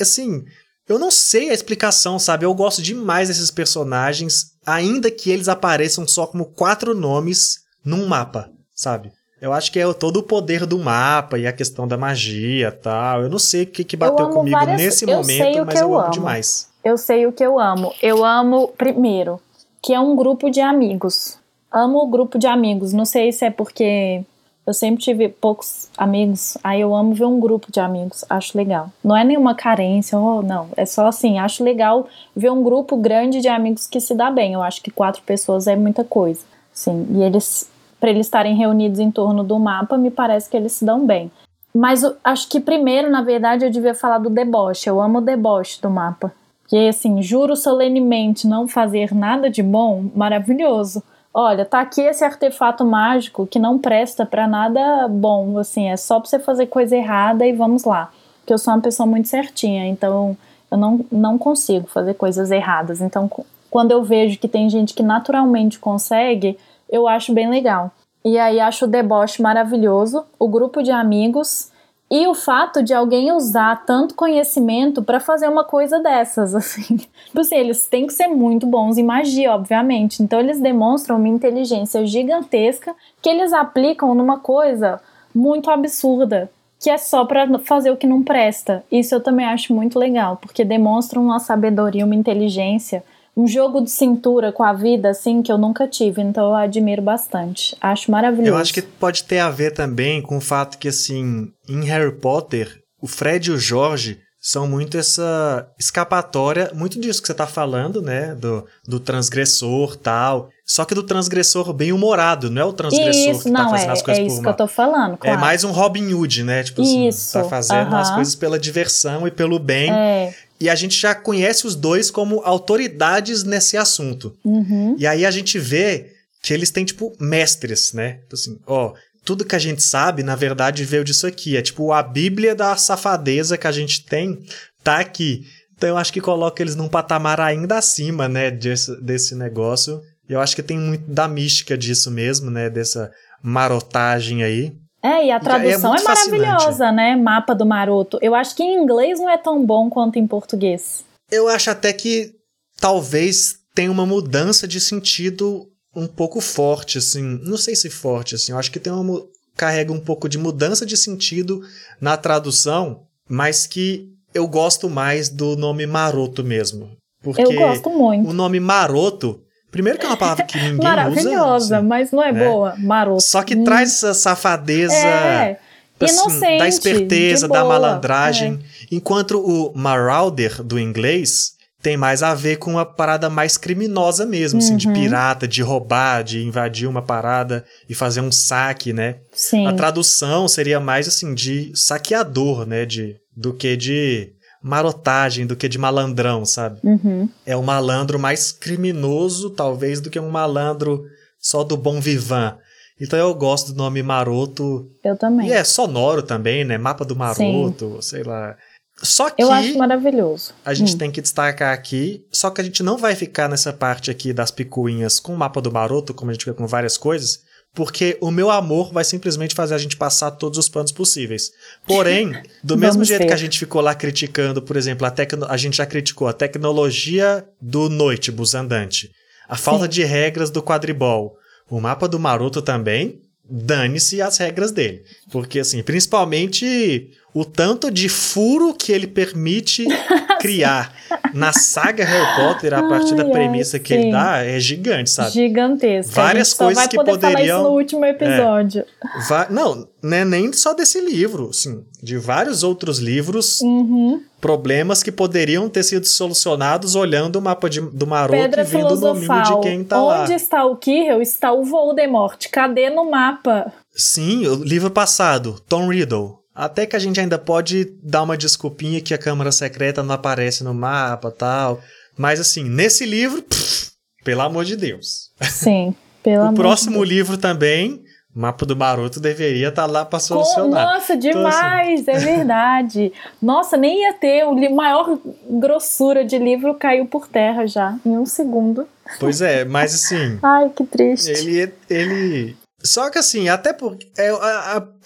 [0.00, 0.44] assim,
[0.88, 2.44] eu não sei a explicação, sabe?
[2.44, 8.50] Eu gosto demais desses personagens, ainda que eles apareçam só como quatro nomes num mapa,
[8.74, 9.12] sabe?
[9.40, 12.72] Eu acho que é todo o poder do mapa e a questão da magia e
[12.72, 13.22] tal.
[13.22, 15.88] Eu não sei o que, que bateu comigo várias- nesse eu momento, mas que eu
[15.88, 16.10] eu amo amo.
[16.10, 16.68] demais.
[16.84, 17.92] Eu sei o que eu amo.
[18.02, 19.40] Eu amo, primeiro,
[19.80, 21.38] que é um grupo de amigos.
[21.70, 22.92] Amo o grupo de amigos.
[22.92, 24.22] Não sei se é porque
[24.68, 26.58] eu sempre tive poucos amigos.
[26.62, 28.22] Aí eu amo ver um grupo de amigos.
[28.28, 28.90] Acho legal.
[29.02, 30.68] Não é nenhuma carência, oh, não.
[30.76, 34.52] É só assim, acho legal ver um grupo grande de amigos que se dá bem.
[34.52, 36.44] Eu acho que quatro pessoas é muita coisa.
[36.70, 40.72] Sim, e eles, para eles estarem reunidos em torno do mapa, me parece que eles
[40.72, 41.30] se dão bem.
[41.74, 44.86] Mas eu acho que primeiro, na verdade, eu devia falar do deboche.
[44.86, 46.30] Eu amo o deboche do mapa.
[46.68, 51.02] Que assim, juro solenemente não fazer nada de bom, maravilhoso.
[51.32, 56.18] Olha, tá aqui esse artefato mágico que não presta pra nada bom, assim, é só
[56.18, 58.10] pra você fazer coisa errada e vamos lá.
[58.40, 60.36] Porque eu sou uma pessoa muito certinha, então
[60.70, 63.00] eu não, não consigo fazer coisas erradas.
[63.00, 63.30] Então,
[63.70, 67.92] quando eu vejo que tem gente que naturalmente consegue, eu acho bem legal.
[68.24, 71.70] E aí acho o deboche maravilhoso, o grupo de amigos
[72.10, 76.96] e o fato de alguém usar tanto conhecimento pra fazer uma coisa dessas, assim.
[76.96, 80.22] Tipo assim, eles têm que ser muito bons em magia, obviamente.
[80.22, 85.00] Então eles demonstram uma inteligência gigantesca que eles aplicam numa coisa
[85.34, 88.82] muito absurda, que é só pra fazer o que não presta.
[88.90, 93.04] Isso eu também acho muito legal, porque demonstram uma sabedoria, uma inteligência,
[93.38, 97.00] um jogo de cintura com a vida assim que eu nunca tive, então eu admiro
[97.00, 97.76] bastante.
[97.80, 98.50] Acho maravilhoso.
[98.50, 102.12] Eu acho que pode ter a ver também com o fato que, assim, em Harry
[102.16, 107.46] Potter, o Fred e o Jorge são muito essa escapatória, muito disso que você tá
[107.46, 108.34] falando, né?
[108.34, 110.48] Do, do transgressor tal.
[110.70, 113.88] Só que do transgressor bem humorado, não é o transgressor Isso, que tá não, fazendo
[113.88, 115.40] é, as coisas é por isso que eu tô falando, É claro.
[115.40, 116.62] mais um Robin Hood, né?
[116.62, 118.16] Tipo assim, Isso, tá fazendo as aham.
[118.16, 119.90] coisas pela diversão e pelo bem.
[119.90, 124.36] É, E a gente já conhece os dois como autoridades nesse assunto.
[124.44, 124.94] uhum.
[124.98, 128.18] E aí a gente vê que eles têm, tipo, mestres, né?
[128.24, 128.92] Tipo Assim, ó,
[129.24, 131.56] tudo que a gente sabe, na verdade, veio disso aqui.
[131.56, 134.38] É tipo a Bíblia da safadeza que a gente tem,
[134.84, 135.46] tá aqui.
[135.76, 140.02] Então eu acho que coloca eles num patamar ainda acima, né, desse, desse negócio.
[140.28, 143.10] Eu acho que tem muito da mística disso mesmo, né, dessa
[143.42, 144.72] marotagem aí.
[145.02, 146.42] É, e a é tradução é, fascinante.
[146.42, 147.14] maravilhosa, né?
[147.14, 148.18] Mapa do Maroto.
[148.20, 151.04] Eu acho que em inglês não é tão bom quanto em português.
[151.30, 152.32] Eu acho até que
[152.80, 157.22] talvez tenha uma mudança de sentido um pouco forte, assim.
[157.22, 158.52] Não sei se forte, assim.
[158.52, 159.22] Eu acho que tem uma
[159.56, 161.60] carrega um pouco de mudança de sentido
[162.00, 166.90] na tradução, mas que eu gosto mais do nome maroto mesmo.
[167.22, 168.28] Porque Eu gosto muito.
[168.28, 171.76] o nome maroto, primeiro que é uma palavra que ninguém Maravilhosa, usa.
[171.78, 172.44] assim, mas não é né?
[172.48, 172.74] boa.
[172.78, 173.22] Maroto.
[173.22, 174.94] Só que Hum, traz essa safadeza.
[174.94, 175.58] É.
[176.00, 178.60] assim, Inocente, da esperteza, de da boa, malandragem.
[178.90, 181.52] Enquanto o Marauder, do inglês,
[181.82, 184.94] tem mais a ver com uma parada mais criminosa mesmo, assim, de Uhum.
[184.94, 189.16] pirata, de roubar, de invadir uma parada e fazer um saque, né?
[189.32, 189.66] Sim.
[189.66, 195.68] A tradução seria mais assim de saqueador, né, de do que de marotagem, do que
[195.68, 196.80] de malandrão, sabe?
[196.82, 197.28] Uhum.
[197.46, 201.02] É um malandro mais criminoso, talvez, do que um malandro
[201.40, 202.56] só do bom vivan.
[203.00, 204.90] Então eu gosto do nome Maroto.
[205.04, 205.48] Eu também.
[205.48, 206.76] E é sonoro também, né?
[206.76, 208.56] Mapa do Maroto, sei lá.
[209.00, 210.52] Só que Eu acho maravilhoso.
[210.64, 210.98] a gente Hum.
[210.98, 214.50] tem que destacar aqui, só que a gente não vai ficar nessa parte aqui das
[214.50, 217.38] picuinhas com o mapa do Maroto, como a gente fica com várias coisas,
[217.74, 221.50] porque o meu amor vai simplesmente fazer a gente passar todos os panos possíveis.
[221.86, 223.28] Porém, do mesmo jeito ver.
[223.28, 225.46] que a gente ficou lá criticando, por exemplo, a, tecno...
[225.48, 229.10] a gente já criticou a tecnologia do Noitebus andante,
[229.48, 229.90] a falta Sim.
[229.90, 231.36] de regras do quadribol,
[231.70, 235.02] o mapa do Maroto também, dane-se as regras dele.
[235.30, 239.86] Porque, assim, principalmente o tanto de furo que ele permite
[240.38, 240.92] criar
[241.34, 244.10] na saga Harry Potter a partir da Ai, premissa que ele sim.
[244.10, 245.30] dá é gigante, sabe?
[245.32, 246.12] Gigantesco.
[246.14, 248.84] Várias coisas que poderiam- isso no último episódio.
[249.28, 254.22] Va- Não, não é nem só desse livro, assim, de vários outros livros, Uhum.
[254.40, 258.84] problemas que poderiam ter sido solucionados olhando o mapa de- do Maroto Pedra e vendo
[258.86, 259.60] o filosofal.
[259.60, 260.36] de quem tá Onde lá.
[260.36, 261.20] está o Kirill?
[261.20, 262.46] Está o Voldemort.
[262.50, 263.72] Cadê no mapa?
[263.94, 266.37] Sim, o livro passado, Tom Riddle.
[266.60, 270.64] Até que a gente ainda pode dar uma desculpinha que a Câmara Secreta não aparece
[270.64, 271.80] no mapa tal.
[272.16, 273.92] Mas assim, nesse livro, pff,
[274.24, 275.30] pelo amor de Deus.
[275.42, 277.08] Sim, pelo o amor de próximo Deus.
[277.08, 278.02] livro também,
[278.34, 280.94] o mapa do Maroto deveria estar lá para Com- solucionar.
[280.94, 283.12] Nossa, Então, demais, é verdade.
[283.40, 284.42] Nossa, nem ia ter.
[284.44, 285.16] O li- maior
[285.48, 288.86] grossura de livro caiu por terra já, em um segundo.
[289.20, 291.30] Pois é, mas assim, Ai, que triste.
[291.30, 291.72] ele.
[291.88, 292.56] ele...
[292.82, 294.30] Só que assim, até porque é,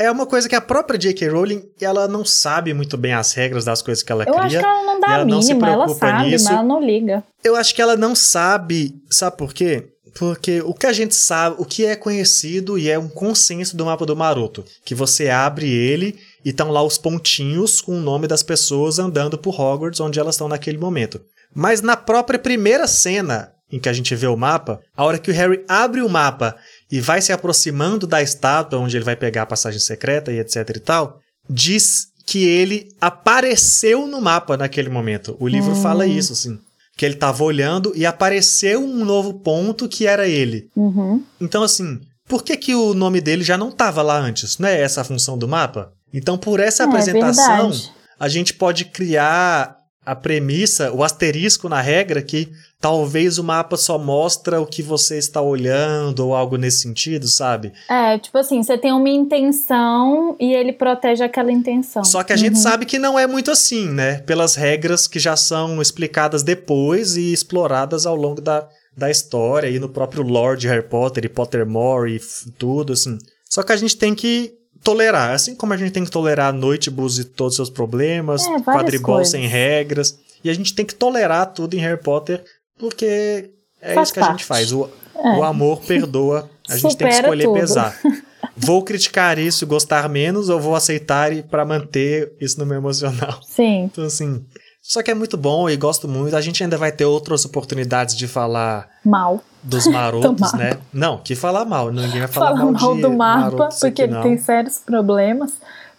[0.06, 1.28] é uma coisa que a própria J.K.
[1.28, 4.44] Rowling ela não sabe muito bem as regras das coisas que ela Eu cria.
[4.44, 6.44] acho que ela não dá a não se mínima, ela preocupa sabe, nisso.
[6.44, 7.24] mas ela não liga.
[7.42, 9.88] Eu acho que ela não sabe, sabe por quê?
[10.18, 13.86] Porque o que a gente sabe, o que é conhecido e é um consenso do
[13.86, 18.28] mapa do Maroto, que você abre ele e estão lá os pontinhos com o nome
[18.28, 21.22] das pessoas andando por Hogwarts onde elas estão naquele momento.
[21.54, 25.30] Mas na própria primeira cena em que a gente vê o mapa, a hora que
[25.30, 26.54] o Harry abre o mapa
[26.92, 30.68] e vai se aproximando da estátua onde ele vai pegar a passagem secreta e etc
[30.76, 35.34] e tal, diz que ele apareceu no mapa naquele momento.
[35.40, 36.58] O livro fala isso, assim.
[36.96, 40.68] Que ele tava olhando e apareceu um novo ponto que era ele.
[40.76, 41.24] Uhum.
[41.40, 44.58] Então, assim, por que, que o nome dele já não tava lá antes?
[44.58, 45.90] Não é essa a função do mapa?
[46.12, 47.90] Então, por essa É apresentação, verdade.
[48.20, 52.48] a gente pode criar a premissa, o asterisco na regra que
[52.80, 57.72] talvez o mapa só mostra o que você está olhando ou algo nesse sentido, sabe?
[57.88, 62.04] É, tipo assim, você tem uma intenção e ele protege aquela intenção.
[62.04, 64.18] Só que a gente sabe que não é muito assim, né?
[64.18, 69.78] Pelas regras que já são explicadas depois e exploradas ao longo da, da história e
[69.78, 73.18] no próprio lore de Harry Potter e Pottermore e tudo, assim.
[73.48, 77.18] Só que a gente tem que tolerar, assim como a gente tem que tolerar Noitebus
[77.18, 79.30] e todos os seus problemas, É, quadribol coisas.
[79.30, 82.42] sem regras, e a gente tem que tolerar tudo em Harry Potter
[82.78, 84.44] porque é Faz isso que a gente parte.
[84.44, 84.72] faz.
[84.72, 85.28] O, É.
[85.38, 87.54] o amor perdoa, a gente tem que escolher tudo.
[87.60, 87.98] pesar.
[88.56, 92.76] Vou criticar isso e gostar menos ou vou aceitar e para manter isso no meu
[92.76, 93.40] emocional?
[93.46, 93.84] Sim.
[93.84, 94.44] Então, assim.
[94.82, 96.34] Só que é muito bom e gosto muito.
[96.34, 99.42] A gente ainda vai ter outras oportunidades de falar Mal.
[99.62, 100.76] dos marotos, Do né?
[100.92, 101.92] Não, que falar mal.
[101.92, 104.22] Ninguém vai falar Fala mal, mal do mapa, porque ele não.
[104.22, 105.52] tem sérios problemas,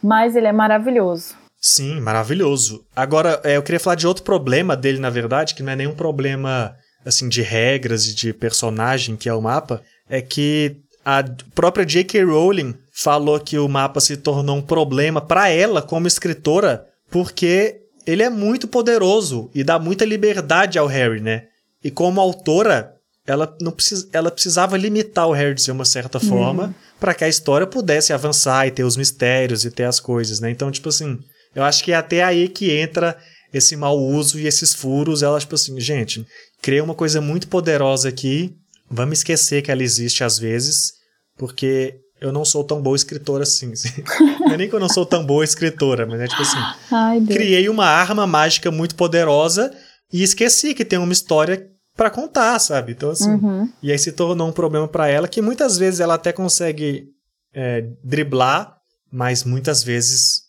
[0.04, 1.34] mas ele é maravilhoso.
[1.62, 2.84] Sim, maravilhoso.
[2.94, 5.96] Agora, é, eu queria falar de outro problema dele, na verdade, que não é nenhum
[5.96, 11.24] problema assim de regras e de personagem que é o mapa, é que a
[11.56, 12.24] própria J.K.
[12.24, 18.24] Rowling falou que o mapa se tornou um problema para ela como escritora, porque ele
[18.24, 21.44] é muito poderoso e dá muita liberdade ao Harry, né?
[21.84, 22.94] E como autora,
[23.26, 27.30] ela não precisa, ela precisava limitar o Harry de uma certa forma para que a
[27.30, 30.50] história pudesse avançar e ter os mistérios e ter as coisas, né?
[30.50, 31.18] Então, tipo assim,
[31.56, 33.18] eu acho que é até aí que entra
[33.54, 35.22] esse mau uso e esses furos.
[35.22, 36.26] Ela, tipo assim, gente,
[36.62, 38.56] criei uma coisa muito poderosa aqui.
[38.90, 40.94] Vamos esquecer que ela existe às vezes,
[41.38, 43.72] porque eu não sou tão boa escritora assim.
[44.40, 46.58] não é nem que eu não sou tão boa escritora, mas é tipo assim,
[46.92, 49.72] Ai, criei uma arma mágica muito poderosa
[50.12, 52.94] e esqueci que tem uma história pra contar, sabe?
[52.94, 53.70] Então, assim, Uhum.
[53.84, 57.08] e aí se tornou um problema pra ela que muitas vezes ela até consegue
[57.54, 58.76] é, driblar,
[59.12, 60.42] mas muitas vezes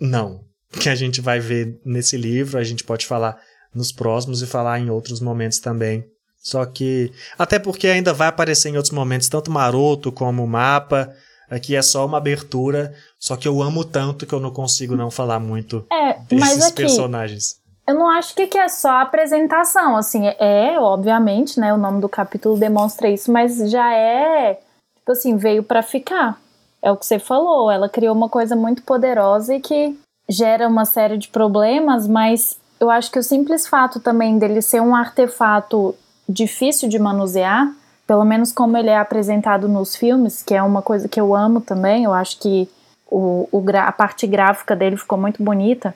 [0.00, 0.44] não.
[0.78, 3.36] Que a gente vai ver nesse livro, a gente pode falar
[3.74, 6.04] nos próximos e falar em outros momentos também.
[6.42, 11.10] Só que, até porque ainda vai aparecer em outros momentos, tanto Maroto como o mapa.
[11.48, 15.10] Aqui é só uma abertura, só que eu amo tanto que eu não consigo não
[15.10, 17.56] falar muito É, desses aqui, personagens.
[17.86, 22.08] eu não acho que, é só a apresentação, assim, é, obviamente, né, o nome do
[22.08, 24.54] capítulo demonstra isso, mas já é,
[24.98, 26.40] tipo assim, veio pra ficar.
[26.80, 29.94] É o que você falou, ela criou uma coisa muito poderosa e que
[30.28, 34.80] gera uma série de problemas, mas eu acho que o simples fato também dele ser
[34.80, 35.94] um artefato
[36.28, 37.72] difícil de manusear,
[38.06, 41.60] pelo menos como ele é apresentado nos filmes, que é uma coisa que eu amo
[41.60, 42.68] também, eu acho que
[43.10, 45.94] o, o a parte gráfica dele ficou muito bonita.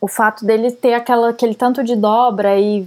[0.00, 2.86] O fato dele ter aquela, aquele tanto de dobra e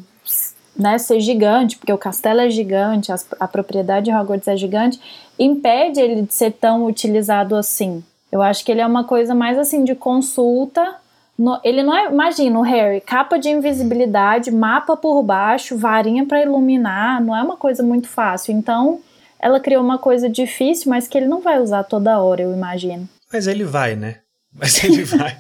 [0.78, 5.00] né, ser gigante, porque o castelo é gigante, as- a, propriedade de Hogwarts é gigante,
[5.38, 8.04] impede ele de ser tão utilizado assim.
[8.32, 10.96] Eu acho que ele é uma coisa mais assim de consulta.
[11.40, 16.42] No- ele não é, imagina o Harry, capa de invisibilidade, mapa por baixo, varinha para
[16.44, 18.52] iluminar, não é uma coisa muito fácil.
[18.54, 19.00] Então,
[19.40, 23.08] ela criou uma coisa difícil, mas que ele não vai usar toda hora, eu imagino.
[23.32, 24.18] Mas ele vai, né?
[24.54, 25.38] Mas ele vai.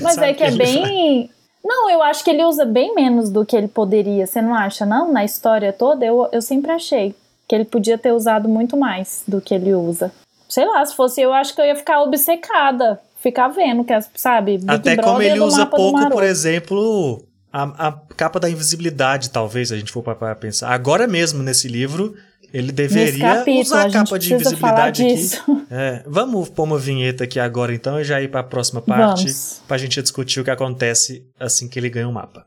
[0.00, 0.66] Mas é que é ele vai.
[0.88, 1.30] bem.
[1.64, 4.24] Não, eu acho que ele usa bem menos do que ele poderia.
[4.28, 5.12] Você não acha, não?
[5.12, 7.12] Na história toda, eu, eu sempre achei
[7.48, 10.12] que ele podia ter usado muito mais do que ele usa.
[10.48, 13.00] Sei lá, se fosse eu, acho que eu ia ficar obcecada.
[13.26, 14.58] Ficar vendo, que, as- sabe?
[14.58, 19.30] Big Até como Brother ele do usa pouco, por exemplo, a, a capa da invisibilidade,
[19.30, 20.68] talvez, se a gente for para pensar.
[20.70, 22.14] Agora mesmo, nesse livro,
[22.52, 25.30] ele deveria capítulo, usar a a capa de invisibilidade aqui.
[25.68, 29.24] É, vamos pôr uma vinheta aqui agora, então, e já ir para a próxima parte,
[29.24, 29.62] Vamos.
[29.66, 32.46] pra gente discutir o que acontece assim que ele ganha o mapa.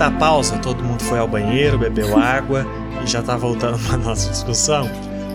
[0.00, 2.64] Feita a pausa, todo mundo foi ao banheiro, bebeu água
[3.04, 4.88] e já tá voltando pra nossa discussão.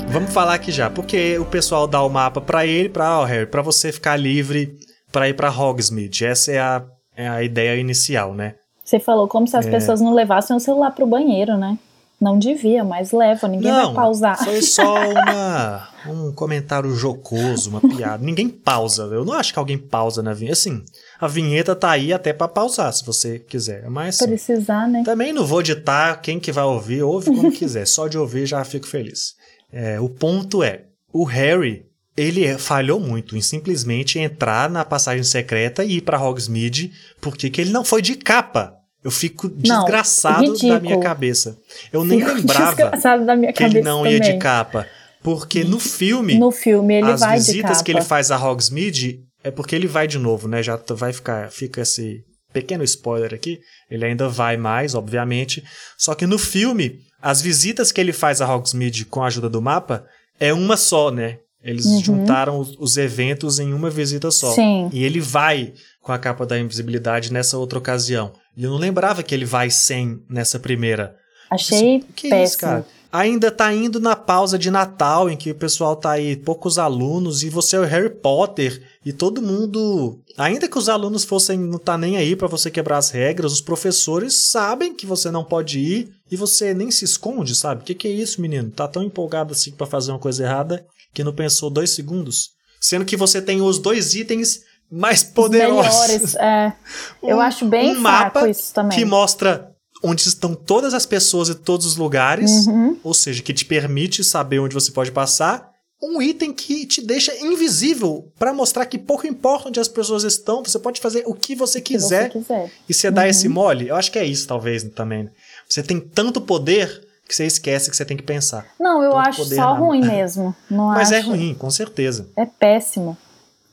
[0.09, 3.45] Vamos falar aqui já, porque o pessoal dá o mapa pra ele, pra ó, Harry,
[3.45, 4.75] pra você ficar livre
[5.11, 6.25] pra ir pra Hogsmeade.
[6.25, 6.83] Essa é a,
[7.15, 8.55] é a ideia inicial, né?
[8.83, 9.49] Você falou como É.
[9.49, 11.77] se as pessoas não levassem o celular pro banheiro, né?
[12.19, 14.43] Não devia, mas leva, ninguém Não, vai pausar.
[14.43, 18.25] foi só uma, um comentário jocoso, uma piada.
[18.25, 19.03] Ninguém pausa.
[19.03, 20.53] Eu não acho que alguém pausa na vinheta.
[20.53, 20.81] Assim,
[21.19, 23.89] a vinheta tá aí até pra pausar, se você quiser.
[23.89, 25.03] Mas assim, Precisar, né?
[25.05, 27.85] Também não vou ditar quem que vai ouvir, ouve como quiser.
[27.87, 29.33] Só de ouvir já fico feliz.
[29.71, 35.23] É, o ponto é, o Harry, ele é- falhou muito em simplesmente entrar na passagem
[35.23, 38.73] secreta e ir pra Hogsmeade, porque que ele não foi de capa.
[39.03, 40.81] Eu fico Não, desgraçado da ridículo.
[40.81, 41.57] minha cabeça.
[41.93, 42.75] Eu nem Fico lembrava
[43.19, 44.39] da que ele não ia de também.
[44.39, 44.87] capa.
[45.21, 49.75] Porque no filme, No filme ele as visitas que ele faz a Hogsmeade é porque
[49.75, 50.61] ele vai de novo, né?
[50.63, 53.59] Já vai ficar, fica esse pequeno spoiler aqui.
[53.89, 55.63] Ele ainda vai mais, obviamente.
[55.97, 59.61] Só que no filme, as visitas que ele faz a Hogsmeade com a ajuda do
[59.61, 60.05] mapa
[60.39, 61.37] é uma só, né?
[61.63, 62.03] Eles Uhum.
[62.03, 64.51] juntaram os, os eventos em uma visita só.
[64.53, 64.89] Sim.
[64.93, 68.33] E ele vai com a capa da invisibilidade nessa outra ocasião.
[68.55, 71.15] E eu não lembrava que ele vai sem nessa primeira.
[71.51, 72.43] Achei Que péssimo.
[72.45, 72.85] isso, cara?
[73.17, 77.43] Ainda tá indo na pausa de Natal, em que o pessoal tá aí, poucos alunos,
[77.43, 80.19] e você é o Harry Potter, e todo mundo.
[80.37, 83.61] Ainda que os alunos fossem não tá nem aí pra você quebrar as regras, os
[83.61, 87.81] professores sabem que você não pode ir e você nem se esconde, sabe?
[87.81, 88.69] O que, que é isso, menino?
[88.71, 92.49] Tá tão empolgado assim pra fazer uma coisa errada que não pensou dois segundos?
[92.81, 94.59] Sendo que você tem os dois itens
[94.91, 95.93] mais poderosos.
[96.07, 96.73] Melhores, é.
[97.23, 98.97] Eu Um- acho bem um mapa isso também.
[98.97, 99.71] que mostra
[100.05, 102.97] onde estão todas as pessoas e todos os lugares, Uhum.
[103.03, 105.69] ou seja, que te permite saber onde você pode passar.
[106.03, 110.61] Um item que te deixa invisível para mostrar que pouco importa onde as pessoas estão,
[110.63, 112.71] você pode fazer o que você Se quiser você quiser.
[112.87, 113.87] e você dá esse mole.
[113.87, 115.23] Eu acho que é isso, talvez, também.
[115.23, 115.29] né?
[115.67, 118.67] Você tem tanto poder que você esquece que você tem que pensar.
[118.79, 120.55] Não, eu Tanto acho poder só na- ruim mesmo.
[120.69, 122.29] Mas é acho- ruim, com certeza.
[122.37, 123.17] É péssimo.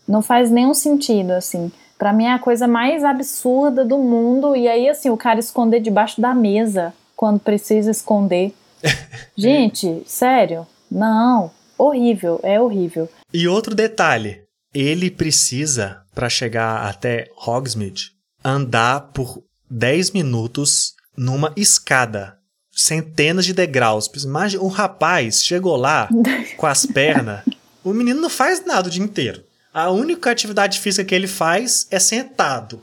[0.09, 1.71] Não faz nenhum sentido, assim.
[2.03, 4.57] Pra mim é a coisa mais absurda do mundo.
[4.57, 8.53] E aí, assim, o cara esconder debaixo da mesa quando precisa esconder.
[9.39, 10.67] Gente, sério?
[10.91, 11.53] Não.
[11.79, 13.09] Horrível, é horrível.
[13.33, 14.43] E outro detalhe,
[14.75, 18.11] ele precisa, para chegar até Hogsmeade,
[18.45, 22.37] andar por 10 minutos numa escada,
[22.73, 24.11] centenas de degraus.
[24.25, 26.09] Imagina, o rapaz chegou lá
[26.59, 27.45] com as pernas,
[27.85, 29.45] o menino não faz nada o dia inteiro.
[29.73, 32.81] A única atividade física que ele faz é sentado.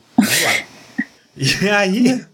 [1.38, 2.26] E aí,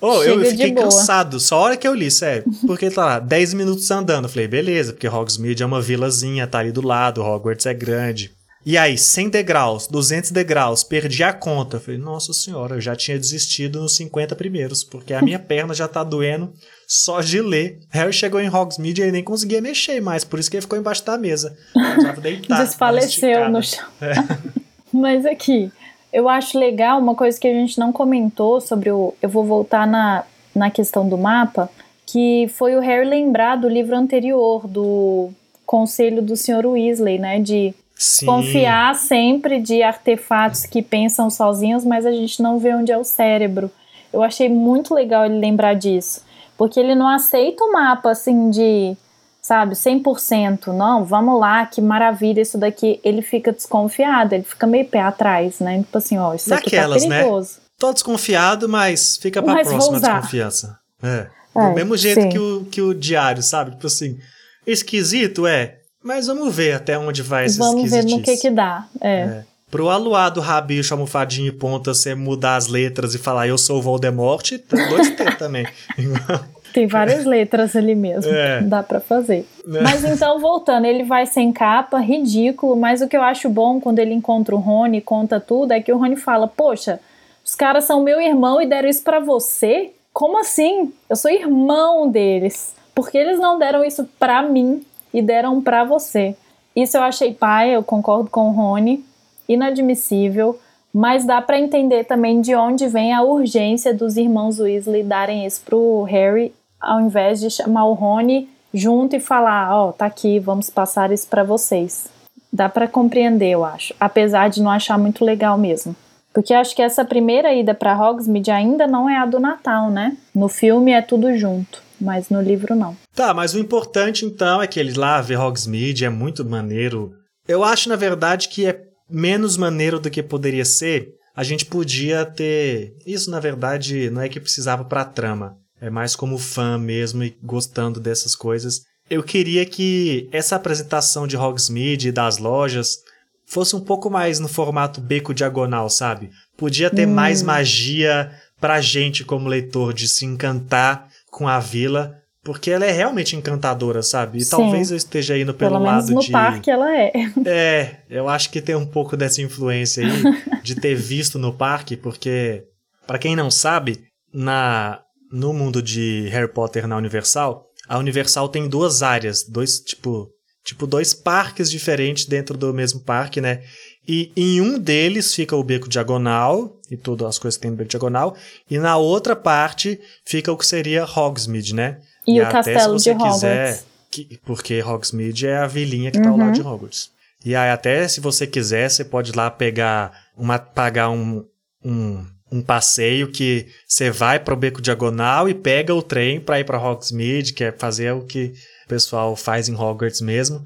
[0.00, 2.44] oh, eu Chega fiquei cansado, só a hora que eu li, sério.
[2.66, 4.24] Porque tá lá, 10 minutos andando.
[4.24, 8.32] Eu falei, beleza, porque Hogsmeade é uma vilazinha, tá ali do lado, Hogwarts é grande.
[8.64, 11.80] E aí, 100 degraus, 200 degraus, perdi a conta.
[11.80, 15.88] Falei, nossa senhora, eu já tinha desistido nos 50 primeiros, porque a minha perna já
[15.88, 16.52] tá doendo
[16.92, 17.78] só de ler.
[17.88, 20.78] Harry chegou em Hogsmeade e ele nem conseguia mexer mais, por isso que ele ficou
[20.78, 21.56] embaixo da mesa.
[22.20, 23.86] Deitar, Desfaleceu no chão.
[23.98, 24.12] É.
[24.92, 25.72] Mas aqui,
[26.12, 29.14] eu acho legal uma coisa que a gente não comentou sobre o.
[29.22, 30.24] Eu vou voltar na,
[30.54, 31.70] na questão do mapa,
[32.04, 35.30] que foi o Harry lembrar do livro anterior, do
[35.64, 36.66] Conselho do Sr.
[36.66, 37.40] Weasley, né?
[37.40, 38.26] De Sim.
[38.26, 43.04] Confiar sempre de artefatos que pensam sozinhos, mas a gente não vê onde é o
[43.04, 43.70] cérebro.
[44.12, 46.20] Eu achei muito legal ele lembrar disso.
[46.62, 48.96] Porque ele não aceita o mapa assim de,
[49.40, 50.68] sabe, 100%.
[50.68, 53.00] Não, vamos lá, que maravilha isso daqui.
[53.02, 55.78] Ele fica desconfiado, ele fica meio pé atrás, né?
[55.78, 57.18] Tipo assim, ó, isso Naquelas, aqui tá né?
[57.22, 57.54] perigoso.
[57.56, 57.62] Né?
[57.76, 60.78] Tô desconfiado, mas fica pra mas próxima desconfiança.
[61.02, 61.26] É.
[61.52, 61.68] é.
[61.68, 63.72] Do mesmo jeito que o, que o diário, sabe?
[63.72, 64.20] Tipo assim,
[64.64, 68.86] esquisito é, mas vamos ver até onde vai essa Vamos ver no que que dá.
[69.00, 69.10] É.
[69.10, 69.44] é.
[69.72, 73.82] Pro aluado, rabicho, almofadinho e ponta, você mudar as letras e falar eu sou o
[73.82, 75.66] Voldemort, tem dois T também.
[76.72, 78.32] Tem várias letras ali mesmo.
[78.32, 78.62] É.
[78.62, 79.46] Dá para fazer.
[79.66, 79.80] É.
[79.82, 83.98] Mas então, voltando, ele vai sem capa, ridículo, mas o que eu acho bom quando
[83.98, 86.98] ele encontra o Rony e conta tudo é que o Rony fala: Poxa,
[87.44, 89.90] os caras são meu irmão e deram isso para você?
[90.14, 90.90] Como assim?
[91.10, 92.74] Eu sou irmão deles.
[92.94, 94.82] Porque eles não deram isso para mim?
[95.12, 96.34] e deram para você.
[96.74, 99.04] Isso eu achei pai, eu concordo com o Rony,
[99.48, 100.58] inadmissível,
[100.92, 105.62] mas dá para entender também de onde vem a urgência dos irmãos Weasley darem isso
[105.64, 110.38] pro Harry, ao invés de chamar o Rony junto e falar, ó, oh, tá aqui,
[110.38, 112.08] vamos passar isso para vocês.
[112.52, 115.96] Dá para compreender, eu acho, apesar de não achar muito legal mesmo.
[116.34, 120.16] Porque acho que essa primeira ida para Hogsmeade ainda não é a do Natal, né?
[120.34, 122.96] No filme é tudo junto mas no livro não.
[123.14, 127.14] Tá, mas o importante então é que ele lá vê Hogsmeade, é muito maneiro.
[127.46, 131.14] Eu acho, na verdade, que é menos maneiro do que poderia ser.
[131.34, 132.94] A gente podia ter.
[133.06, 135.56] Isso, na verdade, não é que precisava pra trama.
[135.80, 138.82] É mais como fã mesmo e gostando dessas coisas.
[139.10, 142.98] Eu queria que essa apresentação de Hogsmeade e das lojas
[143.46, 146.30] fosse um pouco mais no formato beco diagonal, sabe?
[146.56, 147.12] Podia ter hum.
[147.12, 148.30] mais magia
[148.60, 154.02] pra gente como leitor de se encantar com a vila, porque ela é realmente encantadora,
[154.02, 154.38] sabe?
[154.38, 154.50] E Sim.
[154.50, 156.26] talvez eu esteja indo pelo, pelo lado no de.
[156.26, 157.12] No parque ela é.
[157.46, 161.96] É, eu acho que tem um pouco dessa influência aí de ter visto no parque,
[161.96, 162.64] porque
[163.06, 168.68] para quem não sabe, na no mundo de Harry Potter na Universal, a Universal tem
[168.68, 170.28] duas áreas, dois tipo,
[170.62, 173.62] tipo dois parques diferentes dentro do mesmo parque, né?
[174.06, 177.76] E em um deles fica o beco diagonal, e todas as coisas que tem no
[177.76, 178.36] beco diagonal,
[178.70, 181.98] e na outra parte fica o que seria Hogsmeade, né?
[182.26, 183.34] E, e o castelo de Hogwarts.
[183.34, 186.24] Quiser, que, porque Hogsmeade é a vilinha que uhum.
[186.24, 186.52] tá ao lado uhum.
[186.52, 187.10] de Hogwarts.
[187.44, 191.44] E aí até se você quiser, você pode ir lá pegar uma pagar um,
[191.84, 196.60] um, um passeio que você vai para o beco diagonal e pega o trem para
[196.60, 198.52] ir para Hogsmeade, que é fazer o que
[198.84, 200.62] o pessoal faz em Hogwarts mesmo.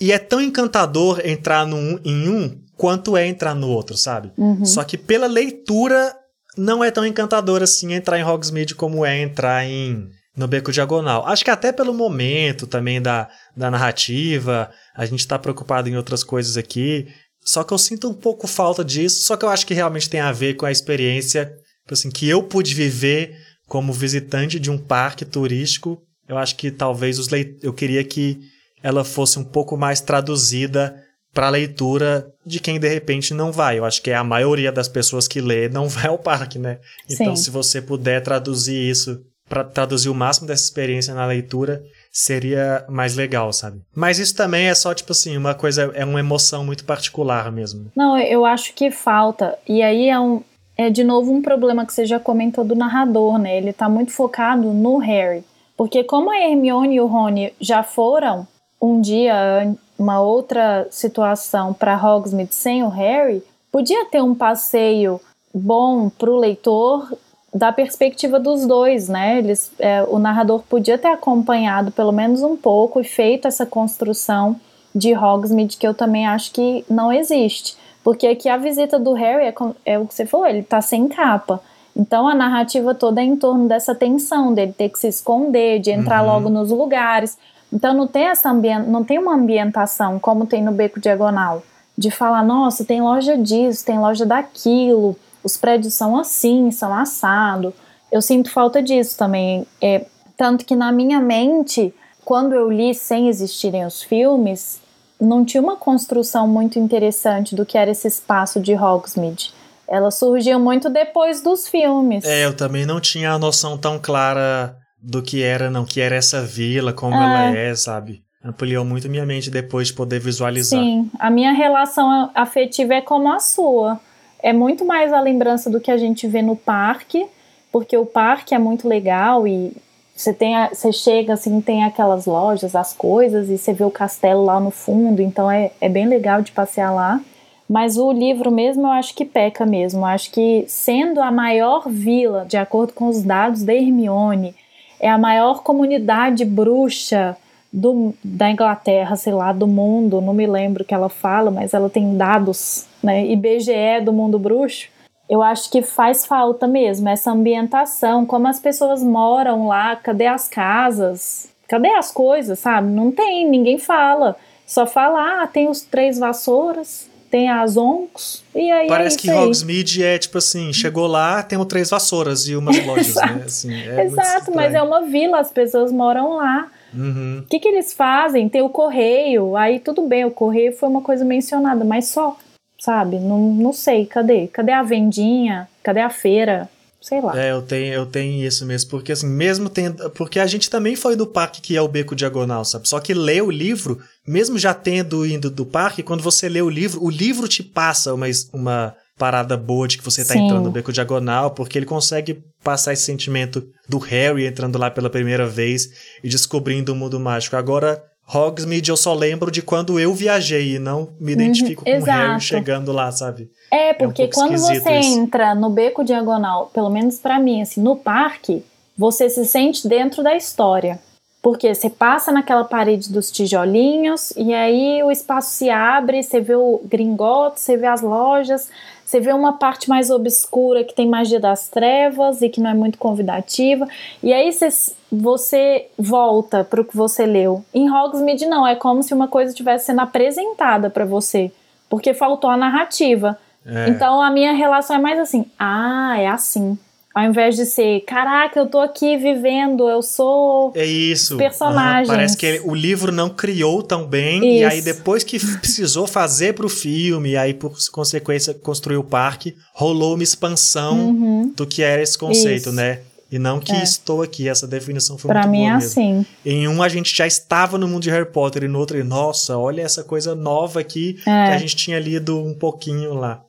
[0.00, 4.32] E é tão encantador entrar num, em um quanto é entrar no outro, sabe?
[4.36, 4.64] Uhum.
[4.64, 6.14] Só que pela leitura
[6.56, 11.26] não é tão encantador assim entrar em Hogsmeade como é entrar em no Beco Diagonal.
[11.26, 16.22] Acho que até pelo momento também da, da narrativa, a gente tá preocupado em outras
[16.22, 17.08] coisas aqui.
[17.42, 20.20] Só que eu sinto um pouco falta disso, só que eu acho que realmente tem
[20.20, 21.46] a ver com a experiência
[21.86, 23.36] tipo assim, que eu pude viver
[23.68, 26.02] como visitante de um parque turístico.
[26.28, 28.40] Eu acho que talvez os leit eu queria que
[28.82, 31.00] ela fosse um pouco mais traduzida
[31.32, 33.78] para leitura de quem de repente não vai.
[33.78, 36.78] Eu acho que é a maioria das pessoas que lê não vai ao parque, né?
[37.08, 37.44] Então, Sim.
[37.44, 43.14] se você puder traduzir isso, para traduzir o máximo dessa experiência na leitura, seria mais
[43.14, 43.80] legal, sabe?
[43.94, 47.90] Mas isso também é só, tipo assim, uma coisa, é uma emoção muito particular mesmo.
[47.94, 49.56] Não, eu acho que falta.
[49.68, 50.42] E aí é um.
[50.78, 53.56] É de novo um problema que você já comentou do narrador, né?
[53.56, 55.42] Ele tá muito focado no Harry.
[55.74, 58.46] Porque como a Hermione e o Rony já foram
[58.80, 63.42] um dia uma outra situação para Hogsmeade sem o Harry,
[63.72, 65.18] podia ter um passeio
[65.54, 67.10] bom para o leitor
[67.56, 69.38] da perspectiva dos dois, né?
[69.38, 74.56] Eles, é, o narrador podia ter acompanhado pelo menos um pouco e feito essa construção
[74.94, 79.44] de Hogsmeade que eu também acho que não existe, porque aqui a visita do Harry
[79.46, 79.54] é,
[79.86, 81.60] é o que você falou, ele está sem capa.
[81.96, 85.90] Então a narrativa toda é em torno dessa tensão dele ter que se esconder, de
[85.90, 86.28] entrar uhum.
[86.28, 87.38] logo nos lugares.
[87.72, 91.62] Então não tem essa não tem uma ambientação como tem no Beco Diagonal,
[91.96, 95.16] de falar, nossa, tem loja disso, tem loja daquilo,
[95.46, 97.72] os prédios são assim, são assado.
[98.10, 99.64] Eu sinto falta disso também.
[99.80, 100.04] É,
[100.36, 101.94] tanto que na minha mente,
[102.24, 104.80] quando eu li sem existirem os filmes,
[105.20, 109.54] não tinha uma construção muito interessante do que era esse espaço de Hogsmeade.
[109.86, 112.24] Ela surgiu muito depois dos filmes.
[112.24, 116.16] É, eu também não tinha a noção tão clara do que era, não, que era
[116.16, 117.18] essa vila, como é.
[117.18, 118.24] ela é, sabe?
[118.44, 120.80] Ampliou muito minha mente depois de poder visualizar.
[120.80, 124.00] Sim, a minha relação afetiva é como a sua.
[124.46, 127.26] É muito mais a lembrança do que a gente vê no parque,
[127.72, 129.72] porque o parque é muito legal e
[130.14, 133.90] você tem a, você chega assim, tem aquelas lojas, as coisas, e você vê o
[133.90, 137.20] castelo lá no fundo, então é, é bem legal de passear lá.
[137.68, 140.02] Mas o livro mesmo eu acho que peca mesmo.
[140.02, 144.54] Eu acho que sendo a maior vila, de acordo com os dados da Hermione,
[145.00, 147.36] é a maior comunidade bruxa
[147.72, 151.74] do, da Inglaterra, sei lá, do mundo, não me lembro o que ela fala, mas
[151.74, 153.24] ela tem dados, né?
[153.26, 154.88] IBGE do mundo bruxo.
[155.28, 160.48] Eu acho que faz falta mesmo essa ambientação, como as pessoas moram lá, cadê as
[160.48, 161.48] casas?
[161.66, 162.88] Cadê as coisas, sabe?
[162.88, 164.36] Não tem, ninguém fala.
[164.66, 168.86] Só fala, ah, tem os três vassouras, tem as oncos, e aí.
[168.86, 172.78] É Parece é que Hogsmeade é tipo assim: chegou lá, tem três vassouras e umas
[172.86, 173.42] lojas, né?
[173.44, 176.68] Assim, é Exato, mas é uma vila, as pessoas moram lá.
[176.94, 177.42] Uhum.
[177.44, 178.48] O que, que eles fazem?
[178.48, 182.36] Tem o correio, aí tudo bem, o correio foi uma coisa mencionada, mas só,
[182.78, 183.18] sabe?
[183.18, 184.46] Não, não sei, cadê?
[184.48, 185.68] Cadê a vendinha?
[185.82, 186.68] Cadê a feira?
[187.06, 187.40] sei lá.
[187.40, 190.10] É, eu tenho, eu tenho isso mesmo, porque assim, mesmo tendo.
[190.10, 192.88] Porque a gente também foi do parque que é o Beco Diagonal, sabe?
[192.88, 196.68] Só que ler o livro, mesmo já tendo ido do parque, quando você lê o
[196.68, 200.44] livro, o livro te passa uma, uma parada boa de que você tá Sim.
[200.44, 205.08] entrando no Beco Diagonal, porque ele consegue passar esse sentimento do Harry entrando lá pela
[205.08, 205.88] primeira vez
[206.24, 207.54] e descobrindo o mundo mágico.
[207.54, 212.02] Agora, Hogsmeade eu só lembro de quando eu viajei e não me identifico uhum, com
[212.02, 213.50] o Harry chegando lá, sabe?
[213.70, 215.18] É, porque é um quando você isso.
[215.18, 218.64] entra no beco diagonal, pelo menos para mim, assim, no parque,
[218.98, 220.98] você se sente dentro da história.
[221.40, 226.56] Porque você passa naquela parede dos tijolinhos e aí o espaço se abre, você vê
[226.56, 228.68] o gringote, você vê as lojas,
[229.06, 232.74] você vê uma parte mais obscura que tem magia das trevas e que não é
[232.74, 233.86] muito convidativa.
[234.20, 234.68] E aí você,
[235.10, 237.64] você volta para o que você leu.
[237.72, 241.52] Em Hogsmeade não, é como se uma coisa estivesse sendo apresentada para você,
[241.88, 243.38] porque faltou a narrativa.
[243.64, 243.90] É.
[243.90, 246.76] Então a minha relação é mais assim: ah, é assim.
[247.16, 251.38] Ao invés de ser, caraca, eu tô aqui vivendo, eu sou é isso.
[251.38, 252.10] personagem.
[252.10, 252.14] Uhum.
[252.14, 254.60] Parece que o livro não criou tão bem, isso.
[254.60, 259.56] e aí depois que precisou fazer pro filme, e aí por consequência construiu o parque,
[259.72, 261.52] rolou uma expansão uhum.
[261.56, 262.72] do que era esse conceito, isso.
[262.72, 263.00] né?
[263.32, 263.82] E não que é.
[263.82, 265.88] estou aqui, essa definição foi pra muito mim boa é mesmo.
[265.88, 266.26] assim.
[266.44, 269.56] Em um a gente já estava no mundo de Harry Potter, e no outro, nossa,
[269.56, 271.22] olha essa coisa nova aqui é.
[271.22, 273.40] que a gente tinha lido um pouquinho lá.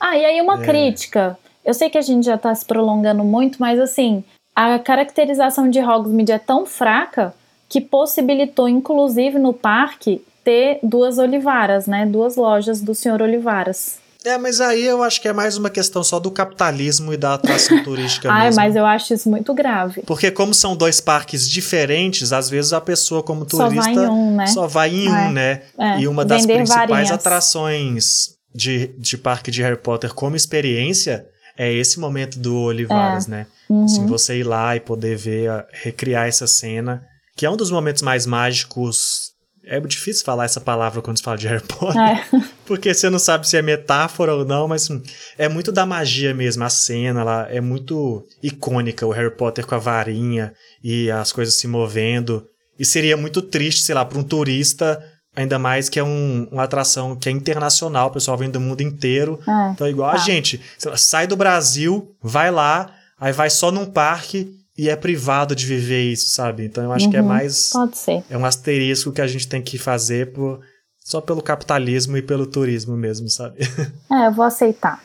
[0.00, 0.64] Ah, e aí uma é.
[0.64, 5.68] crítica eu sei que a gente já está se prolongando muito, mas assim, a caracterização
[5.68, 7.34] de Hogsmeade é tão fraca
[7.68, 12.04] que possibilitou, inclusive no parque, ter duas olivaras, né?
[12.06, 13.98] Duas lojas do senhor Olivaras.
[14.24, 17.34] É, mas aí eu acho que é mais uma questão só do capitalismo e da
[17.34, 18.60] atração turística Ai, mesmo.
[18.60, 20.02] mas eu acho isso muito grave.
[20.02, 24.10] Porque como são dois parques diferentes, às vezes a pessoa como turista só vai em
[24.10, 24.46] um, né?
[24.46, 25.10] Só vai em é.
[25.10, 25.62] um, né?
[25.78, 26.00] É.
[26.00, 27.10] E uma das Vender principais varinhas.
[27.10, 31.26] atrações de, de parque de Harry Potter como experiência
[31.62, 33.30] é esse momento do Olivares, É.
[33.30, 33.46] né?
[33.68, 33.84] Uhum.
[33.84, 37.02] Assim, você ir lá e poder ver, a- recriar essa cena,
[37.36, 39.30] que é um dos momentos mais mágicos.
[39.64, 42.24] É difícil falar essa palavra quando se fala de Harry Potter, É.
[42.66, 45.02] porque você não sabe se é metáfora ou não, mas hum,
[45.36, 46.64] é muito da magia mesmo.
[46.64, 50.52] A cena lá é muito icônica, o Harry Potter com a varinha
[50.82, 52.44] e as coisas se movendo.
[52.78, 54.98] E seria muito triste, sei lá, para um turista,
[55.40, 58.80] ainda mais que é um- uma atração que é internacional, o pessoal vem do mundo
[58.82, 59.38] inteiro.
[59.46, 59.70] É.
[59.72, 60.18] Então, igual a Tá.
[60.18, 64.96] gente, sei lá, sai do Brasil, vai lá, aí vai só num parque e é
[64.96, 66.64] privado de viver isso, sabe?
[66.64, 67.26] Então eu acho que é Uhum.
[67.28, 67.70] mais.
[67.70, 68.22] Pode ser.
[68.30, 70.60] É um asterisco que a gente tem que fazer por,
[71.04, 73.56] só pelo capitalismo e pelo turismo mesmo, sabe?
[74.10, 75.02] É, eu vou aceitar.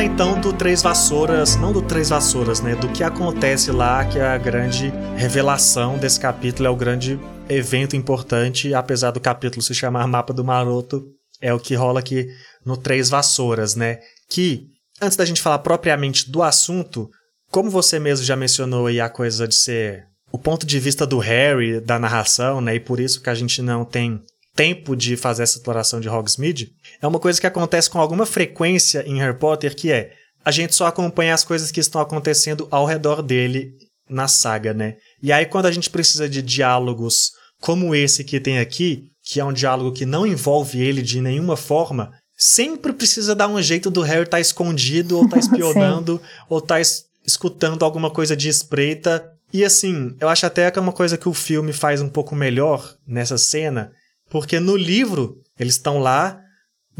[0.00, 2.74] Falar então do Três Vassouras, não do Três Vassouras, né?
[2.74, 7.96] Do que acontece lá, que é a grande revelação desse capítulo, é o grande evento
[7.96, 11.04] importante, apesar do capítulo se chamar Mapa do Maroto,
[11.40, 12.28] é o que rola aqui
[12.64, 13.98] no Três Vassouras, né?
[14.30, 14.68] Que,
[15.02, 17.10] antes da gente falar propriamente do assunto,
[17.50, 21.18] como você mesmo já mencionou aí a coisa de ser o ponto de vista do
[21.18, 22.76] Harry, da narração, né?
[22.76, 24.22] E por isso que a gente não tem
[24.54, 26.70] tempo de fazer essa exploração de Hogsmeade,
[27.00, 30.12] é uma coisa que acontece com alguma frequência em Harry Potter, que é
[30.44, 33.72] a gente só acompanha as coisas que estão acontecendo ao redor dele
[34.08, 34.96] na saga, né?
[35.22, 39.44] E aí quando a gente precisa de diálogos como esse que tem aqui, que é
[39.44, 44.00] um diálogo que não envolve ele de nenhuma forma, sempre precisa dar um jeito do
[44.00, 49.30] Harry estar tá escondido, ou tá espionando, ou tá es escutando alguma coisa de espreita.
[49.52, 52.34] E assim, eu acho até que é uma coisa que o filme faz um pouco
[52.34, 53.92] melhor nessa cena,
[54.30, 56.40] porque no livro eles estão lá,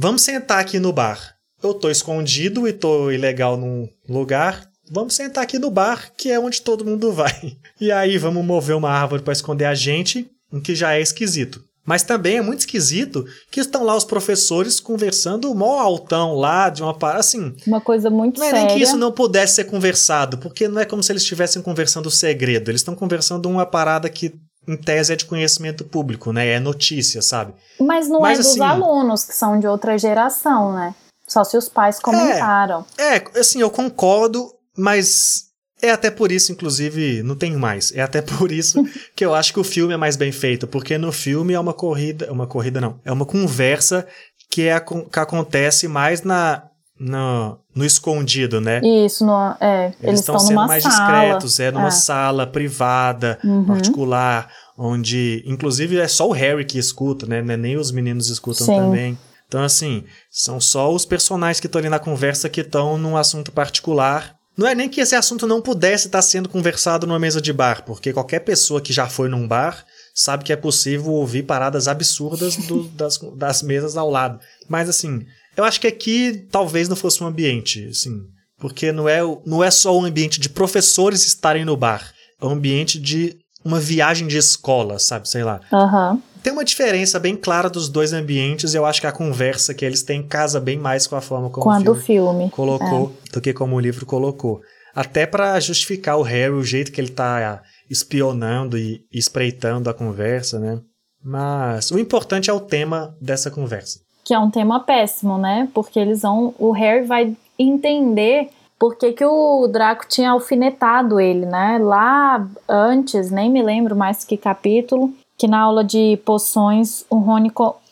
[0.00, 1.34] vamos sentar aqui no bar.
[1.62, 6.40] Eu tô escondido e tô ilegal num lugar, vamos sentar aqui no bar, que é
[6.40, 7.58] onde todo mundo vai.
[7.78, 11.62] E aí vamos mover uma árvore para esconder a gente, o que já é esquisito.
[11.84, 16.82] Mas também é muito esquisito que estão lá os professores conversando mó altão lá de
[16.82, 17.54] uma parada assim.
[17.66, 18.66] Uma coisa muito não é séria.
[18.66, 22.10] nem que isso não pudesse ser conversado, porque não é como se eles estivessem conversando
[22.10, 22.70] segredo.
[22.70, 24.32] Eles estão conversando uma parada que
[24.70, 26.46] em tese é de conhecimento público, né?
[26.48, 27.52] É notícia, sabe?
[27.80, 30.94] Mas não Mas, é dos assim, alunos que são de outra geração, né?
[31.26, 32.84] Só se os pais comentaram.
[32.96, 35.50] É, é assim, eu concordo, mas
[35.82, 37.92] é até por isso, inclusive, não tenho mais.
[37.92, 38.84] É até por isso
[39.16, 41.74] que eu acho que o filme é mais bem feito, porque no filme é uma
[41.74, 44.06] corrida, uma corrida não, é uma conversa
[44.48, 46.69] que, é, que acontece mais na
[47.00, 48.80] no, no escondido, né?
[48.84, 50.94] Isso, no, é, eles, eles estão sendo mais sala.
[50.94, 51.90] discretos, é numa é.
[51.90, 53.64] sala privada, uhum.
[53.64, 57.38] particular, onde, inclusive, é só o Harry que escuta, né?
[57.38, 58.76] É nem os meninos escutam Sim.
[58.76, 59.18] também.
[59.48, 63.50] Então, assim, são só os personagens que estão ali na conversa que estão num assunto
[63.50, 67.50] particular não é nem que esse assunto não pudesse estar sendo conversado numa mesa de
[67.50, 71.88] bar, porque qualquer pessoa que já foi num bar sabe que é possível ouvir paradas
[71.88, 74.38] absurdas do, das, das mesas ao lado.
[74.68, 75.24] Mas assim,
[75.56, 78.20] eu acho que aqui talvez não fosse um ambiente, assim,
[78.58, 82.50] porque não é, não é só um ambiente de professores estarem no bar, é um
[82.50, 85.60] ambiente de uma viagem de escola, sabe, sei lá.
[85.72, 88.74] Uhum tem uma diferença bem clara dos dois ambientes.
[88.74, 91.64] Eu acho que a conversa que eles têm casa bem mais com a forma como
[91.64, 93.32] Quando o filme, filme colocou é.
[93.32, 94.60] do que como o livro colocou.
[94.94, 100.58] Até para justificar o Harry, o jeito que ele tá espionando e espreitando a conversa,
[100.58, 100.80] né?
[101.22, 104.00] Mas o importante é o tema dessa conversa.
[104.30, 105.68] Que é um tema péssimo, né?
[105.74, 106.54] Porque eles vão.
[106.56, 111.80] O Harry vai entender por que, que o Draco tinha alfinetado ele, né?
[111.82, 117.50] Lá antes, nem me lembro mais que capítulo, que na aula de poções o Rony,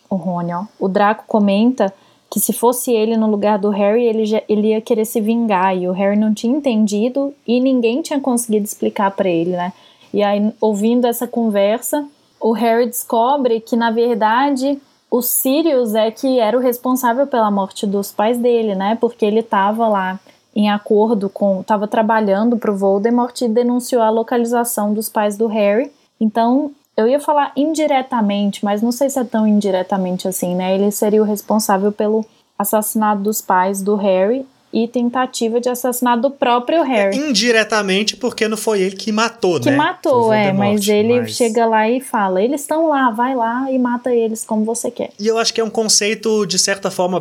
[0.08, 1.92] o Rony, ó, o Draco comenta
[2.30, 5.76] que se fosse ele no lugar do Harry, ele, já, ele ia querer se vingar
[5.76, 9.72] e o Harry não tinha entendido e ninguém tinha conseguido explicar para ele, né?
[10.14, 12.06] E aí, ouvindo essa conversa,
[12.40, 14.80] o Harry descobre que na verdade
[15.10, 18.96] o Sirius é que era o responsável pela morte dos pais dele, né?
[19.00, 20.20] Porque ele estava lá
[20.54, 25.46] em acordo com, estava trabalhando para o Voldemort e denunciou a localização dos pais do
[25.46, 25.90] Harry.
[26.20, 30.74] Então eu ia falar indiretamente, mas não sei se é tão indiretamente assim, né?
[30.74, 32.24] Ele seria o responsável pelo
[32.58, 37.16] assassinato dos pais do Harry e tentativa de assassinato do próprio Harry.
[37.16, 39.72] Indiretamente, porque não foi ele que matou, que né?
[39.72, 41.32] Que matou, é, mas ele mas...
[41.32, 45.10] chega lá e fala: eles estão lá, vai lá e mata eles como você quer.
[45.18, 47.18] E eu acho que é um conceito, de certa forma,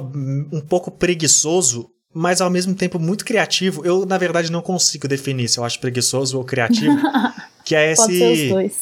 [0.52, 1.90] um pouco preguiçoso.
[2.14, 3.86] Mas ao mesmo tempo muito criativo.
[3.86, 6.98] Eu, na verdade, não consigo definir se eu acho preguiçoso ou criativo.
[7.64, 8.74] que é esse.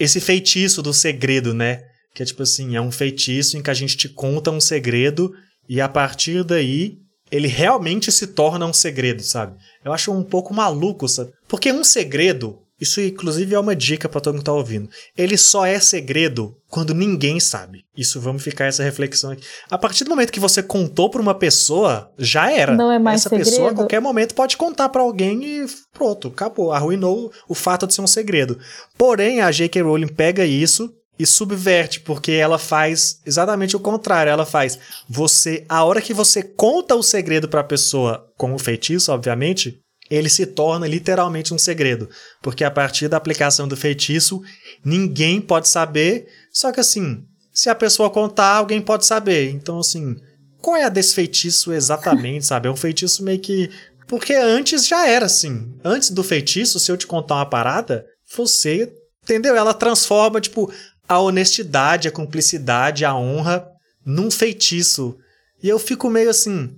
[0.00, 1.82] Esse feitiço do segredo, né?
[2.12, 5.32] Que é tipo assim, é um feitiço em que a gente te conta um segredo
[5.68, 9.56] e a partir daí ele realmente se torna um segredo, sabe?
[9.84, 11.32] Eu acho um pouco maluco, sabe?
[11.48, 14.88] Porque um segredo, isso inclusive é uma dica para todo mundo que tá ouvindo.
[15.16, 17.84] Ele só é segredo quando ninguém sabe.
[17.96, 19.44] Isso vamos ficar essa reflexão aqui.
[19.70, 22.74] A partir do momento que você contou para uma pessoa, já era.
[22.74, 23.50] Não é mais Essa segredo.
[23.50, 27.94] pessoa a qualquer momento pode contar para alguém e pronto, acabou, arruinou o fato de
[27.94, 28.58] ser um segredo.
[28.98, 29.82] Porém, a J.K.
[29.82, 34.30] Rowling pega isso e subverte, porque ela faz exatamente o contrário.
[34.30, 38.58] Ela faz você, a hora que você conta o segredo para a pessoa com o
[38.58, 39.78] feitiço, obviamente,
[40.10, 42.08] ele se torna literalmente um segredo,
[42.42, 44.42] porque a partir da aplicação do feitiço,
[44.84, 49.50] ninguém pode saber, só que assim, se a pessoa contar, alguém pode saber.
[49.50, 50.16] Então assim,
[50.60, 52.68] qual é a desse feitiço exatamente, sabe?
[52.68, 53.70] É um feitiço meio que
[54.06, 55.74] porque antes já era assim.
[55.82, 58.04] Antes do feitiço, se eu te contar uma parada,
[58.36, 58.92] você,
[59.22, 59.56] entendeu?
[59.56, 60.70] Ela transforma tipo
[61.08, 63.66] a honestidade, a cumplicidade, a honra
[64.04, 65.16] num feitiço.
[65.62, 66.70] E eu fico meio assim,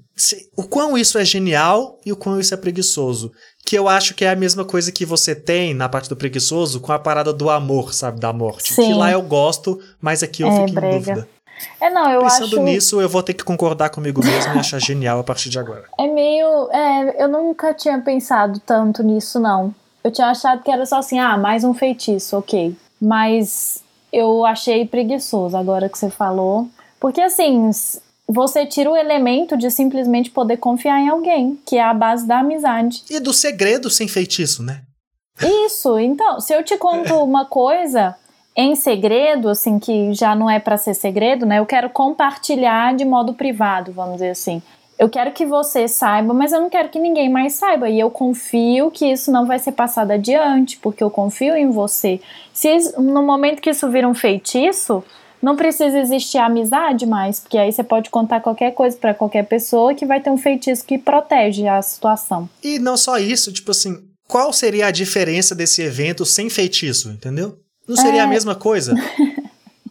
[0.56, 3.32] o quão isso é genial e o quão isso é preguiçoso.
[3.64, 6.80] Que eu acho que é a mesma coisa que você tem na parte do preguiçoso
[6.80, 8.20] com a parada do amor, sabe?
[8.20, 8.72] Da morte.
[8.72, 8.88] Sim.
[8.88, 10.94] Que lá eu gosto, mas aqui eu é, fico brega.
[10.94, 11.28] em dúvida.
[11.80, 12.62] É, não, eu Pensando acho...
[12.62, 15.84] nisso, eu vou ter que concordar comigo mesmo e achar genial a partir de agora.
[15.98, 16.70] É meio.
[16.70, 19.74] É, eu nunca tinha pensado tanto nisso, não.
[20.04, 22.76] Eu tinha achado que era só assim, ah, mais um feitiço, ok.
[23.00, 23.82] Mas
[24.16, 26.68] eu achei preguiçoso agora que você falou.
[26.98, 27.70] Porque assim,
[28.26, 32.38] você tira o elemento de simplesmente poder confiar em alguém, que é a base da
[32.38, 33.04] amizade.
[33.10, 34.82] E do segredo sem feitiço, né?
[35.66, 38.16] Isso, então, se eu te conto uma coisa,
[38.56, 41.58] em segredo, assim, que já não é para ser segredo, né?
[41.58, 44.62] Eu quero compartilhar de modo privado, vamos dizer assim.
[44.98, 47.88] Eu quero que você saiba, mas eu não quero que ninguém mais saiba.
[47.88, 52.20] E eu confio que isso não vai ser passado adiante, porque eu confio em você.
[52.52, 52.68] Se
[52.98, 55.04] no momento que isso vira um feitiço,
[55.42, 59.94] não precisa existir amizade mais, porque aí você pode contar qualquer coisa para qualquer pessoa
[59.94, 62.48] que vai ter um feitiço que protege a situação.
[62.62, 67.58] E não só isso, tipo assim, qual seria a diferença desse evento sem feitiço, entendeu?
[67.86, 68.24] Não seria é...
[68.24, 68.94] a mesma coisa?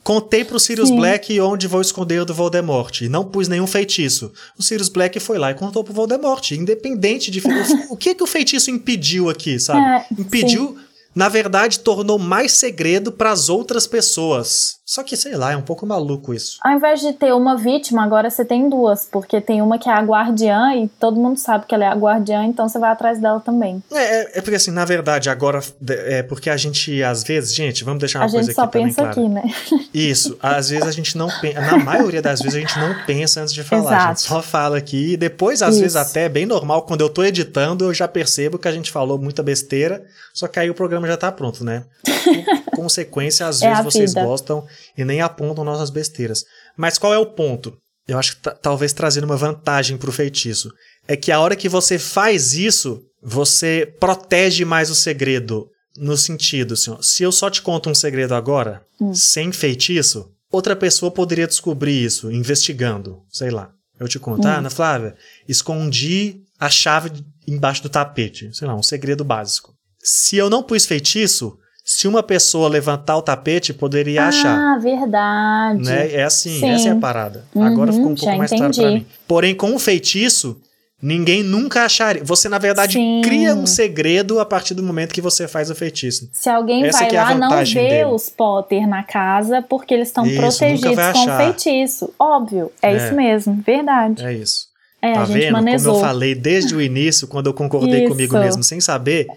[0.06, 0.98] Contei pro Sirius Sim.
[0.98, 3.02] Black onde vou esconder o do Voldemort.
[3.02, 4.32] E não pus nenhum feitiço.
[4.56, 6.52] O Sirius Black foi lá e contou pro Voldemort.
[6.52, 7.42] Independente de.
[7.90, 9.80] o que que o feitiço impediu aqui, sabe?
[9.80, 10.78] É, impediu.
[10.78, 10.86] Sim
[11.16, 14.80] na verdade, tornou mais segredo para as outras pessoas.
[14.86, 16.60] Só que, sei lá, é um pouco maluco isso.
[16.62, 19.92] Ao invés de ter uma vítima, agora você tem duas, porque tem uma que é
[19.92, 23.20] a guardiã e todo mundo sabe que ela é a guardiã, então você vai atrás
[23.20, 23.84] dela também.
[23.92, 27.84] É, é, é porque assim, na verdade, agora é porque a gente, às vezes, gente,
[27.84, 29.44] vamos deixar uma a coisa aqui A gente só pensa aqui, né?
[29.92, 33.42] Isso, às vezes a gente não pensa, na maioria das vezes a gente não pensa
[33.42, 34.04] antes de falar, Exato.
[34.04, 35.82] a gente só fala aqui e depois, às isso.
[35.82, 38.92] vezes, até é bem normal, quando eu tô editando, eu já percebo que a gente
[38.92, 41.86] falou muita besteira, só que aí o programa já tá pronto, né?
[42.66, 44.26] Por consequência, às é vezes vocês vida.
[44.26, 44.64] gostam
[44.98, 46.44] e nem apontam nossas besteiras.
[46.78, 47.78] Mas qual é o ponto?
[48.08, 50.72] Eu acho que talvez trazendo uma vantagem pro feitiço.
[51.08, 55.70] É que a hora que você faz isso, você protege mais o segredo.
[55.98, 59.14] No sentido, assim, se eu só te conto um segredo agora, hum.
[59.14, 63.72] sem feitiço, outra pessoa poderia descobrir isso, investigando, sei lá.
[63.98, 64.52] Eu te conto, hum.
[64.52, 65.16] ah, Ana Flávia,
[65.48, 67.12] escondi a chave
[67.48, 68.50] embaixo do tapete.
[68.54, 69.74] Sei lá, um segredo básico.
[70.04, 71.58] Se eu não pus feitiço,
[71.88, 74.58] se uma pessoa levantar o tapete, poderia ah, achar.
[74.58, 75.84] Ah, verdade.
[75.84, 76.14] Né?
[76.14, 76.70] É assim, Sim.
[76.70, 77.46] essa é a parada.
[77.54, 79.06] Uhum, Agora ficou um pouco mais claro pra mim.
[79.28, 80.60] Porém, com o feitiço,
[81.00, 82.24] ninguém nunca acharia.
[82.24, 83.22] Você, na verdade, Sim.
[83.24, 86.28] cria um segredo a partir do momento que você faz o feitiço.
[86.34, 88.06] Se alguém essa vai é lá, não vê dele.
[88.06, 92.12] os Potter na casa porque eles estão protegidos com o feitiço.
[92.18, 94.26] Óbvio, é, é isso mesmo, verdade.
[94.26, 94.74] É isso.
[95.06, 95.52] É, tá vendo?
[95.54, 95.94] Manezou.
[95.94, 98.12] Como eu falei desde o início, quando eu concordei Isso.
[98.12, 99.28] comigo mesmo, sem saber,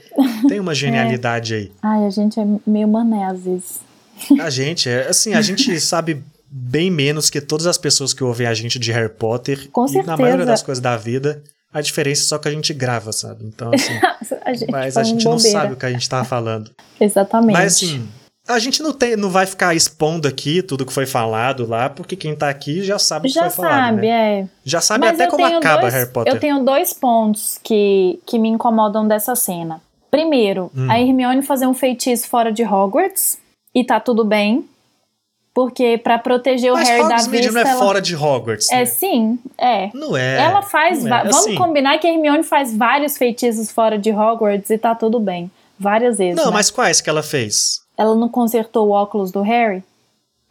[0.48, 1.56] tem uma genialidade é.
[1.58, 1.72] aí.
[1.82, 3.80] Ai, a gente é meio mané às vezes.
[4.40, 8.46] A gente, é assim, a gente sabe bem menos que todas as pessoas que ouvem
[8.46, 9.68] a gente de Harry Potter.
[9.70, 10.10] Com certeza.
[10.10, 11.42] na maioria das coisas da vida.
[11.70, 13.44] A diferença é só que a gente grava, sabe?
[13.44, 13.92] Então, assim.
[14.72, 16.70] a mas a gente não sabe o que a gente tá falando.
[16.98, 17.52] Exatamente.
[17.52, 18.08] Mas, assim,
[18.48, 22.16] a gente não, tem, não vai ficar expondo aqui tudo que foi falado lá, porque
[22.16, 23.72] quem tá aqui já sabe o que foi falado.
[23.72, 24.40] Já sabe, né?
[24.40, 24.48] é.
[24.64, 26.34] Já sabe Mas até como acaba dois, Harry Potter.
[26.34, 29.80] Eu tenho dois pontos que, que me incomodam dessa cena.
[30.10, 30.90] Primeiro, hum.
[30.90, 33.38] a Hermione fazer um feitiço fora de Hogwarts,
[33.74, 34.68] e tá tudo bem.
[35.54, 37.52] Porque para proteger o Mas Harry Hogsmeade da vista...
[37.52, 37.84] não é ela...
[37.84, 38.82] fora de Hogwarts, é, né?
[38.82, 39.90] É, sim, é.
[39.92, 40.40] Não é.
[40.40, 41.04] Ela faz...
[41.04, 41.08] É.
[41.08, 41.56] Vamos assim...
[41.56, 45.50] combinar que a Hermione faz vários feitiços fora de Hogwarts e tá tudo bem.
[45.78, 46.52] Várias vezes, Não, né?
[46.52, 47.80] mas quais que ela fez?
[47.98, 49.82] Ela não consertou o óculos do Harry?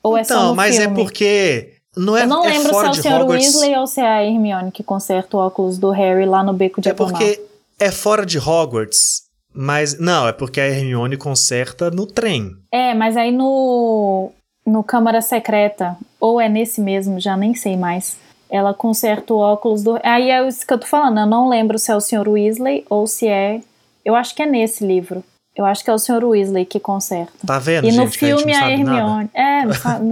[0.03, 0.93] Ou é então, só no mas é filme?
[0.93, 3.27] é porque não é Eu não é lembro se é o Sr.
[3.27, 6.81] Weasley ou se é a Hermione que conserta o óculos do Harry lá no beco
[6.81, 7.41] de É porque
[7.79, 9.23] é fora de Hogwarts,
[9.53, 12.51] mas não, é porque a Hermione conserta no trem.
[12.71, 14.31] É, mas aí no
[14.65, 18.17] no Câmara Secreta, ou é nesse mesmo, já nem sei mais.
[18.49, 19.97] Ela conserta o óculos do.
[20.03, 22.27] Aí é isso que eu tô falando, eu não lembro se é o Sr.
[22.27, 23.61] Weasley ou se é.
[24.03, 25.23] Eu acho que é nesse livro.
[25.57, 26.23] Eu acho que é o Sr.
[26.23, 27.33] Weasley que conserta.
[27.45, 28.93] Tá vendo, E gente, no filme a, a Hermione.
[28.93, 29.29] Nada.
[29.33, 30.05] É, não sabe,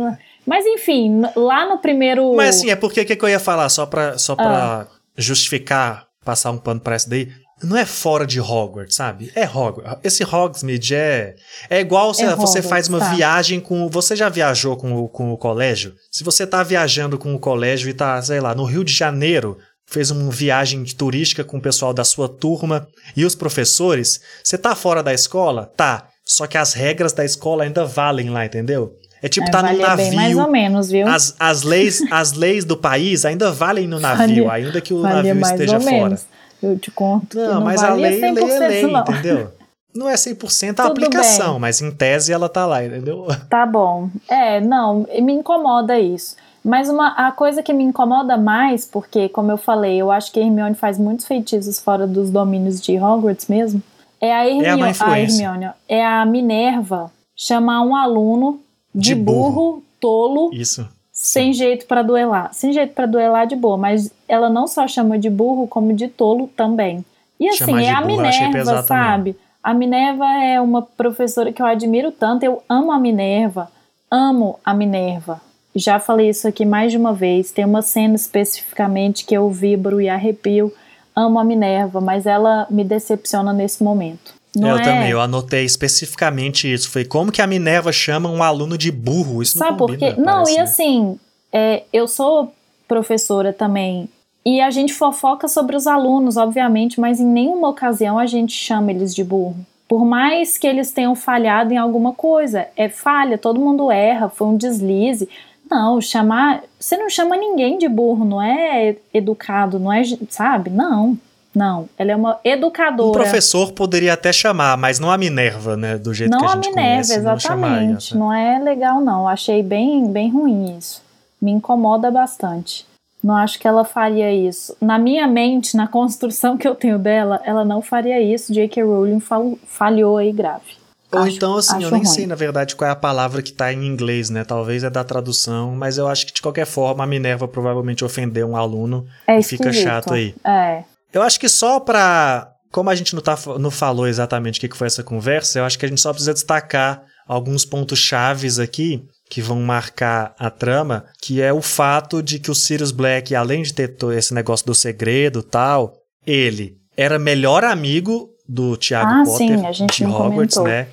[0.46, 2.36] mas enfim, lá no primeiro.
[2.36, 4.88] Mas assim, é porque o que, que, eu ia falar, só pra, só pra ah.
[5.18, 7.32] justificar, passar um pano pra essa daí.
[7.64, 9.32] Não é fora de Hogwarts, sabe?
[9.34, 9.98] É Hogwarts.
[10.04, 11.36] Esse Hogsmeade é.
[11.70, 13.14] É igual se é você Hogwarts, faz uma tá.
[13.14, 13.90] viagem com.
[13.90, 15.94] Você já viajou com o, com o colégio?
[16.12, 19.58] Se você tá viajando com o colégio e tá, sei lá, no Rio de Janeiro,
[19.96, 22.86] fez uma viagem turística com o pessoal da sua turma
[23.16, 25.72] e os professores, você tá fora da escola?
[25.78, 26.10] Tá.
[26.26, 28.94] Só que as regras da escola ainda valem lá, entendeu?
[29.24, 30.06] É tipo, é, tá no navio.
[30.10, 31.08] Bem mais ou menos, viu?
[31.08, 35.40] As, as, leis, as leis do país ainda valem no navio, ainda que o navio
[35.40, 35.92] esteja fora.
[35.92, 36.26] Menos.
[36.62, 37.38] Eu te conto.
[37.38, 39.00] Não, não mas a lei, lei é lei, não.
[39.00, 39.54] entendeu?
[39.96, 41.62] Não é 100% a aplicação, bem.
[41.62, 43.28] mas em tese ela tá lá, entendeu?
[43.50, 44.10] Tá bom.
[44.30, 46.36] É, não, me incomoda isso.
[46.66, 50.40] Mas uma, a coisa que me incomoda mais, porque, como eu falei, eu acho que
[50.40, 53.84] a Hermione faz muitos feitiços fora dos domínios de Hogwarts mesmo,
[54.20, 58.60] é a Hermione, é a, a Hermione é a Minerva chamar um aluno
[58.96, 60.90] de, de burro, burro, tolo, Isso.
[61.12, 61.60] sem Sim.
[61.60, 62.52] jeito para duelar.
[62.52, 66.08] Sem jeito para duelar de boa, mas ela não só chama de burro, como de
[66.08, 67.06] tolo também.
[67.40, 69.38] E assim, é a burro, Minerva, sabe?
[69.62, 73.70] A Minerva é uma professora que eu admiro tanto, eu amo a Minerva,
[74.10, 75.45] amo a Minerva.
[75.76, 77.52] Já falei isso aqui mais de uma vez.
[77.52, 80.72] Tem uma cena especificamente que eu vibro e arrepio
[81.16, 84.34] amo a Minerva, mas ela me decepciona nesse momento.
[84.56, 84.82] Não eu é...
[84.82, 86.90] também, eu anotei especificamente isso.
[86.90, 89.42] Foi como que a Minerva chama um aluno de burro.
[89.42, 90.20] Isso Sabe não por combina, quê?
[90.20, 90.62] Não, parece, e né?
[90.62, 91.20] assim,
[91.52, 92.54] é, eu sou
[92.88, 94.10] professora também.
[94.46, 98.92] E a gente fofoca sobre os alunos, obviamente, mas em nenhuma ocasião a gente chama
[98.92, 99.58] eles de burro.
[99.88, 104.48] Por mais que eles tenham falhado em alguma coisa, é falha, todo mundo erra, foi
[104.48, 105.28] um deslize.
[105.70, 106.64] Não, chamar.
[106.80, 110.04] Você não chama ninguém de burro, não é educado, não é.
[110.30, 110.70] Sabe?
[110.70, 111.18] Não,
[111.54, 111.90] não.
[111.98, 113.10] Ela é uma educadora.
[113.10, 115.98] Um professor poderia até chamar, mas não a Minerva, né?
[115.98, 117.10] Do jeito não que a a gente Minerva, conhece.
[117.10, 118.04] Não, exatamente.
[118.04, 119.28] chamaria, Não é legal, não.
[119.28, 121.02] Achei bem, bem ruim isso.
[121.42, 122.86] Me incomoda bastante.
[123.24, 124.78] Não acho que ela faria isso.
[124.80, 128.54] Na minha mente, na construção que eu tenho dela, ela não faria isso.
[128.54, 128.84] J.K.
[128.84, 130.85] Rowling fal falhou aí grave.
[131.16, 132.06] Ou Acho- então, assim, eu nem ruim.
[132.06, 134.44] sei, na verdade, qual é a palavra que tá em inglês, né?
[134.44, 138.48] Talvez é da tradução, mas eu acho que, de qualquer forma, a Minerva provavelmente ofendeu
[138.50, 140.34] um aluno É e fica chato aí.
[140.46, 140.84] É.
[141.14, 142.50] Eu acho que só pra.
[142.72, 145.64] Como a gente não, tá, não falou exatamente o que que foi essa conversa, eu
[145.66, 150.50] acho que a gente só precisa destacar alguns pontos chaves aqui que vão marcar a
[150.50, 154.66] trama, que é o fato de que o Sirius Black, além de ter esse negócio
[154.66, 155.94] do segredo e tal,
[156.28, 160.64] ele era melhor amigo do Tiago Ah, Potter sim, a gente de Hogwarts, comentou.
[160.66, 160.88] né?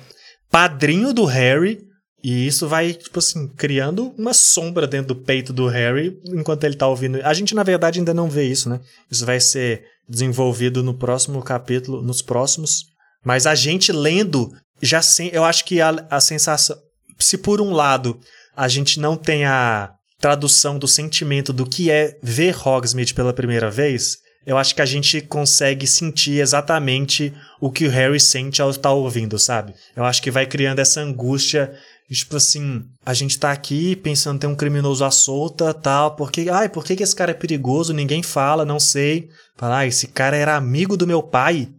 [0.53, 1.79] Padrinho do Harry,
[2.23, 6.75] e isso vai, tipo assim, criando uma sombra dentro do peito do Harry enquanto ele
[6.75, 7.19] tá ouvindo.
[7.23, 8.79] A gente, na verdade, ainda não vê isso, né?
[9.09, 12.83] Isso vai ser desenvolvido no próximo capítulo, nos próximos.
[13.25, 16.77] Mas a gente lendo, já sem, eu acho que a, a sensação.
[17.17, 18.19] Se por um lado
[18.55, 23.71] a gente não tem a tradução do sentimento do que é ver Hogsmeade pela primeira
[23.71, 28.69] vez, eu acho que a gente consegue sentir exatamente o que o Harry sente ao
[28.69, 29.73] estar ouvindo, sabe?
[29.95, 31.73] Eu acho que vai criando essa angústia
[32.13, 36.69] Tipo assim, a gente tá aqui pensando tem um criminoso à solta, tal, porque, ai,
[36.69, 37.93] por que, que esse cara é perigoso?
[37.93, 39.29] Ninguém fala, não sei.
[39.57, 41.69] Fala, ah, esse cara era amigo do meu pai.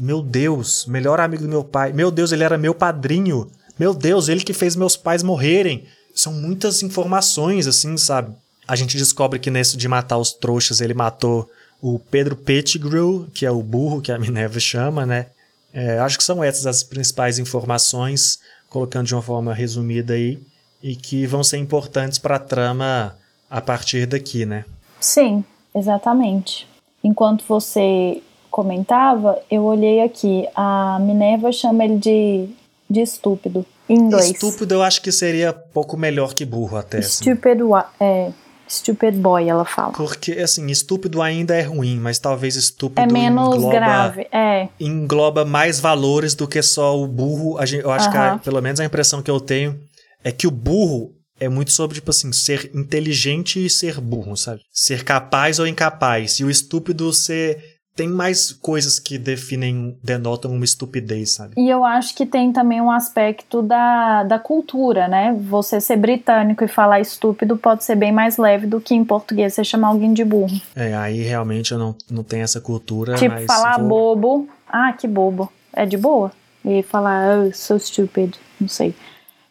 [0.00, 1.92] Meu Deus, melhor amigo do meu pai.
[1.92, 3.50] Meu Deus, ele era meu padrinho.
[3.78, 5.84] Meu Deus, ele que fez meus pais morrerem.
[6.14, 8.34] São muitas informações, assim, sabe?
[8.66, 11.46] A gente descobre que nesse de matar os trouxas, ele matou
[11.82, 15.26] o Pedro Pettigrew, que é o burro que a Minerva chama, né?
[15.74, 20.38] É, acho que são essas as principais informações colocando de uma forma resumida aí,
[20.82, 23.14] e que vão ser importantes para a trama
[23.50, 24.64] a partir daqui, né?
[25.00, 26.66] Sim, exatamente.
[27.04, 30.46] Enquanto você comentava, eu olhei aqui.
[30.54, 32.48] A Minerva chama ele de,
[32.88, 33.64] de estúpido.
[33.88, 34.30] Em inglês.
[34.30, 36.98] Estúpido eu acho que seria pouco melhor que burro até.
[36.98, 37.24] Assim.
[37.24, 38.30] Stupid, wa- é,
[38.72, 39.92] stupid boy, ela fala.
[39.92, 44.26] Porque, assim, estúpido ainda é ruim, mas talvez estúpido É menos engloba, grave.
[44.32, 47.58] É, engloba mais valores do que só o burro.
[47.58, 48.38] A gente- eu acho que, a- Aham.
[48.38, 49.78] pelo menos a impressão que eu tenho,
[50.24, 54.60] é que o burro é muito sobre, tipo assim, ser inteligente e ser burro, sabe?
[54.72, 56.38] Ser capaz ou incapaz.
[56.40, 57.71] E o estúpido ser...
[57.94, 61.54] Tem mais coisas que definem, denotam uma estupidez, sabe?
[61.58, 65.36] E eu acho que tem também um aspecto da, da cultura, né?
[65.48, 69.52] Você ser britânico e falar estúpido pode ser bem mais leve do que em português
[69.52, 70.58] você chamar alguém de burro.
[70.74, 74.48] É, aí realmente eu não, não tenho essa cultura, tipo, mas falar vou- bobo.
[74.66, 75.52] Ah, que bobo.
[75.72, 76.32] É de boa.
[76.64, 78.36] E falar, oh, so stupid.
[78.58, 78.94] Não sei.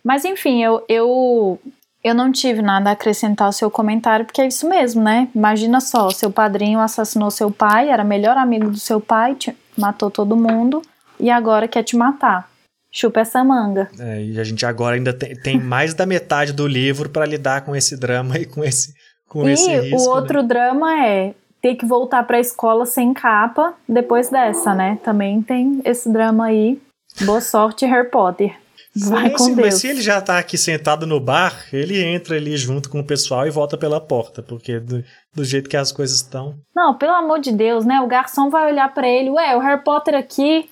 [0.03, 1.59] Mas enfim, eu, eu,
[2.03, 5.27] eu não tive nada a acrescentar ao seu comentário, porque é isso mesmo, né?
[5.35, 10.09] Imagina só, seu padrinho assassinou seu pai, era melhor amigo do seu pai, te- matou
[10.09, 10.81] todo mundo,
[11.19, 12.49] e agora quer te matar.
[12.91, 13.89] Chupa essa manga.
[13.99, 17.61] É, e a gente agora ainda tem, tem mais da metade do livro para lidar
[17.61, 18.93] com esse drama e com esse,
[19.29, 20.09] com esse e risco.
[20.09, 20.19] o né?
[20.19, 24.97] outro drama é ter que voltar pra escola sem capa depois dessa, né?
[25.03, 26.81] Também tem esse drama aí.
[27.21, 28.57] Boa sorte, Harry Potter.
[28.95, 29.65] Vai Sim, com sim, Deus.
[29.67, 33.05] Mas se ele já tá aqui sentado no bar, ele entra ali junto com o
[33.05, 35.01] pessoal e volta pela porta, porque do,
[35.33, 36.55] do jeito que as coisas estão.
[36.75, 38.01] Não, pelo amor de Deus, né?
[38.01, 40.67] O garçom vai olhar pra ele, ué, o Harry Potter aqui.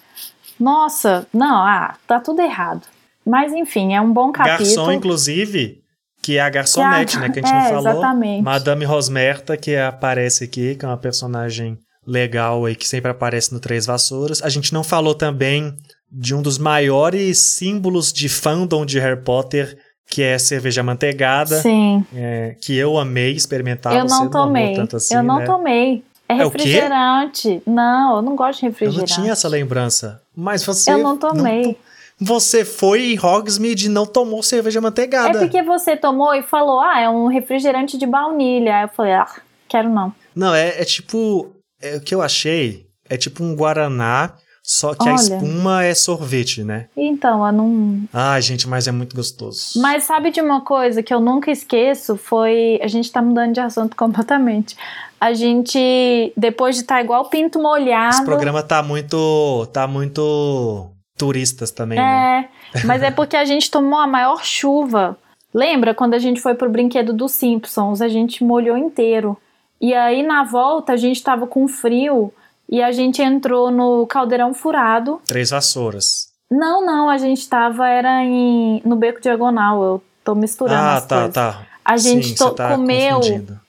[0.59, 2.81] Nossa, não, ah, tá tudo errado.
[3.25, 4.65] Mas enfim, é um bom capítulo.
[4.65, 5.77] Garçom, inclusive,
[6.21, 7.33] que é a garçonete, Que a- né?
[7.33, 7.91] Que a gente é, não falou.
[8.01, 8.43] exatamente.
[8.43, 13.59] Madame Rosmerta, que aparece aqui, que é uma personagem legal aí, que sempre aparece no
[13.59, 14.41] Três Vassouras.
[14.41, 15.73] A gente não falou também
[16.11, 19.77] de um dos maiores símbolos de fandom de Harry Potter,
[20.09, 23.95] que é cerveja manteigada, Sim, é, que eu amei experimentar.
[23.95, 24.73] eu não tomei.
[24.75, 25.45] tanto assim, eu não né?
[25.45, 26.03] tomei.
[26.27, 27.61] É É refrigerante.
[27.65, 29.13] Não, eu não gosto de Eu não refrigerante.
[29.15, 30.21] tinha essa lembrança.
[30.35, 30.91] Mas você.
[30.93, 31.75] Eu não tomei.
[32.19, 35.39] você foi em Hogsmeade e não tomou cerveja É manteigada.
[35.39, 38.77] porque você tomou e falou, ah, é um refrigerante de baunilha.
[38.77, 39.27] Aí eu falei, ah,
[39.67, 40.13] quero não.
[40.35, 41.51] Não, é, é tipo.
[41.81, 44.33] é, o que eu achei é tipo um Guaraná,
[44.71, 45.15] Só que a Olha.
[45.15, 46.85] espuma é sorvete, né?
[46.95, 48.03] Então, eu não.
[48.13, 49.81] Ai, gente, mas é muito gostoso.
[49.81, 52.15] Mas sabe de uma coisa que eu nunca esqueço?
[52.15, 52.79] Foi.
[52.79, 54.77] A gente tá mudando de assunto completamente.
[55.19, 58.17] A gente, depois de estar igual pinto molhado.
[58.17, 59.67] Esse programa tá muito.
[59.73, 62.47] tá muito turistas também, né?
[62.75, 65.17] É, mas é porque a gente tomou a maior chuva.
[65.51, 68.01] Lembra quando a gente foi pro brinquedo dos Simpsons?
[68.01, 69.35] A gente molhou inteiro.
[69.81, 72.31] E aí na volta a gente tava com frio
[72.69, 75.19] e a gente entrou no caldeirão furado.
[75.25, 76.29] Três vassouras.
[76.51, 79.83] Não, não, a gente tava era em no beco diagonal.
[79.83, 81.33] Eu tô misturando Ah, as tá, coisas.
[81.33, 81.61] tá.
[81.85, 83.19] A gente Sim, to- tá comeu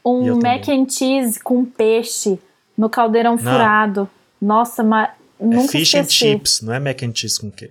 [0.04, 0.42] um também.
[0.58, 2.38] mac and cheese com peixe
[2.76, 3.38] no caldeirão Não.
[3.38, 4.08] furado.
[4.40, 5.08] Nossa, mas
[5.40, 6.18] É nunca fish and esqueci.
[6.32, 7.70] chips, não é mac and cheese com quê?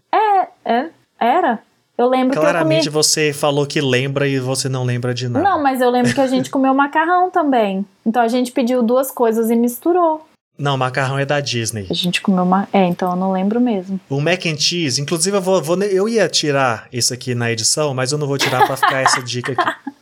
[0.65, 1.59] É, era?
[1.97, 2.93] Eu lembro que eu Claramente comi.
[2.93, 5.43] você falou que lembra e você não lembra de nada.
[5.47, 7.85] Não, mas eu lembro que a gente comeu macarrão também.
[8.05, 10.25] Então a gente pediu duas coisas e misturou.
[10.59, 11.87] Não, macarrão é da Disney.
[11.89, 12.67] A gente comeu uma.
[12.73, 13.99] É, então eu não lembro mesmo.
[14.09, 17.93] O mac and cheese, inclusive eu vou, vou- eu ia tirar isso aqui na edição,
[17.93, 19.63] mas eu não vou tirar pra ficar essa dica aqui.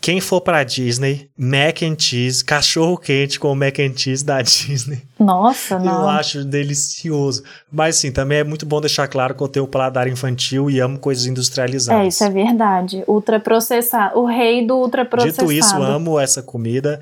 [0.00, 4.40] Quem for pra Disney, mac and cheese, cachorro quente com o mac and cheese da
[4.40, 6.08] Disney, Nossa, eu não.
[6.08, 7.42] acho delicioso.
[7.70, 10.98] Mas sim, também é muito bom deixar claro que eu tenho paladar infantil e amo
[10.98, 12.02] coisas industrializadas.
[12.02, 13.04] É, isso é verdade.
[13.06, 14.18] Ultraprocessado.
[14.18, 15.46] O rei do ultraprocessado.
[15.48, 17.00] Dito isso, amo essa comida.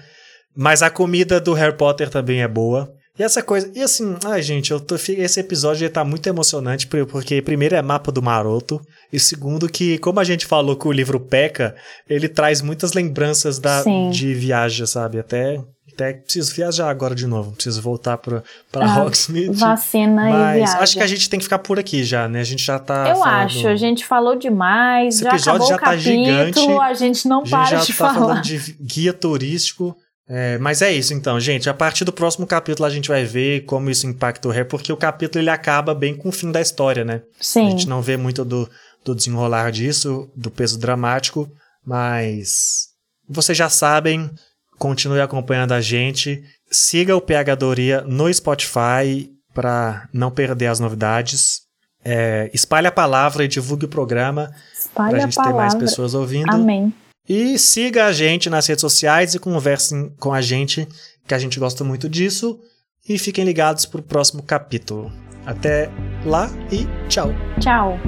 [0.61, 2.93] Mas a comida do Harry Potter também é boa.
[3.17, 3.71] E essa coisa.
[3.75, 7.77] E assim, ai, gente, eu tô, esse episódio já tá muito emocionante, por- porque primeiro
[7.77, 8.81] é mapa do Maroto.
[9.13, 11.75] E segundo, que, como a gente falou que o livro peca,
[12.09, 14.11] ele traz muitas lembranças da, Sim.
[14.11, 15.19] de viagem, sabe?
[15.21, 15.61] Até.
[15.95, 17.51] Até preciso viajar agora de novo.
[17.53, 19.59] Preciso voltar pra, pra Ah, Hogsmeade.
[19.59, 20.77] Vacina e Mas viagem.
[20.83, 22.39] acho que a gente tem que ficar por aqui já, né?
[22.41, 23.09] A gente já tá.
[23.09, 26.25] Eu falando- acho, a gente falou demais, Esse já episódio acabou já o tá capítulo,
[26.25, 26.61] gigante.
[26.81, 28.15] a gente não A gente para já de tá falar.
[28.15, 29.97] falando de guia turístico.
[30.29, 31.71] É, mas é isso então, gente.
[31.71, 34.93] A partir do próximo capítulo a gente vai ver como isso impacta o Harry, porque
[34.93, 37.23] o capítulo ele acaba bem com o fim da história, né?
[37.41, 38.69] A Sim, gente não vê muito do,
[39.05, 41.49] do desenrolar disso, do peso dramático,
[41.85, 42.89] mas
[43.27, 44.31] vocês já sabem,
[44.79, 46.43] continue acompanhando a gente.
[46.71, 51.63] Siga o PH Doria no Spotify para não perder as novidades.
[52.05, 54.53] É, espalhe a palavra e divulgue o programa
[54.95, 55.79] para a a gente ter mais palavra.
[55.79, 56.53] pessoas ouvindo.
[56.53, 56.93] Amém.
[57.29, 60.89] E siga a gente nas redes sociais e conversem com a gente,
[61.27, 62.59] que a gente gosta muito disso.
[63.07, 65.13] E fiquem ligados para o próximo capítulo.
[65.45, 65.91] Até
[66.25, 67.31] lá e tchau!
[67.61, 67.99] Tchau.